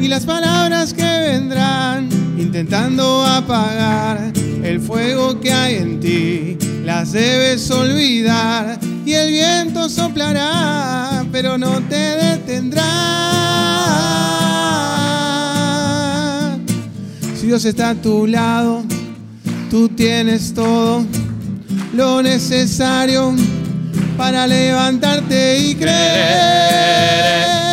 Y 0.00 0.08
las 0.08 0.24
palabras 0.24 0.94
que 0.94 1.02
vendrán 1.02 2.08
intentando 2.38 3.24
apagar 3.24 4.32
el 4.62 4.80
fuego 4.80 5.40
que 5.40 5.52
hay 5.52 5.76
en 5.76 6.00
ti, 6.00 6.55
las 6.98 7.12
debes 7.12 7.70
olvidar 7.70 8.78
y 9.04 9.12
el 9.12 9.30
viento 9.30 9.86
soplará, 9.86 11.26
pero 11.30 11.58
no 11.58 11.78
te 11.90 11.94
detendrá. 11.94 12.82
Si 17.38 17.48
Dios 17.48 17.66
está 17.66 17.90
a 17.90 17.94
tu 17.96 18.26
lado, 18.26 18.82
tú 19.70 19.90
tienes 19.90 20.54
todo 20.54 21.04
lo 21.92 22.22
necesario 22.22 23.34
para 24.16 24.46
levantarte 24.46 25.58
y 25.58 25.74
creer. 25.74 25.96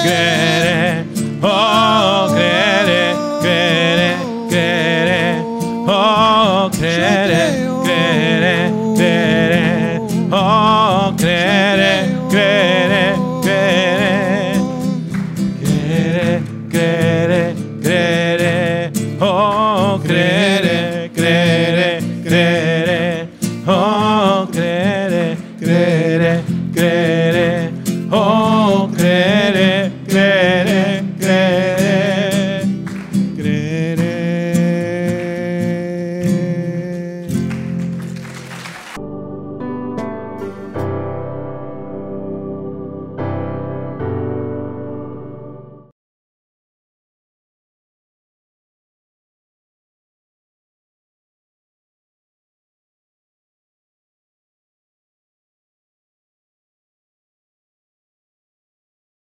Creeré, 0.03 1.05
oh, 1.41 2.27
creeré, 2.33 3.15
creeré, 3.41 4.15
creeré, 4.49 5.41
oh, 5.87 6.69
creeré. 6.77 7.52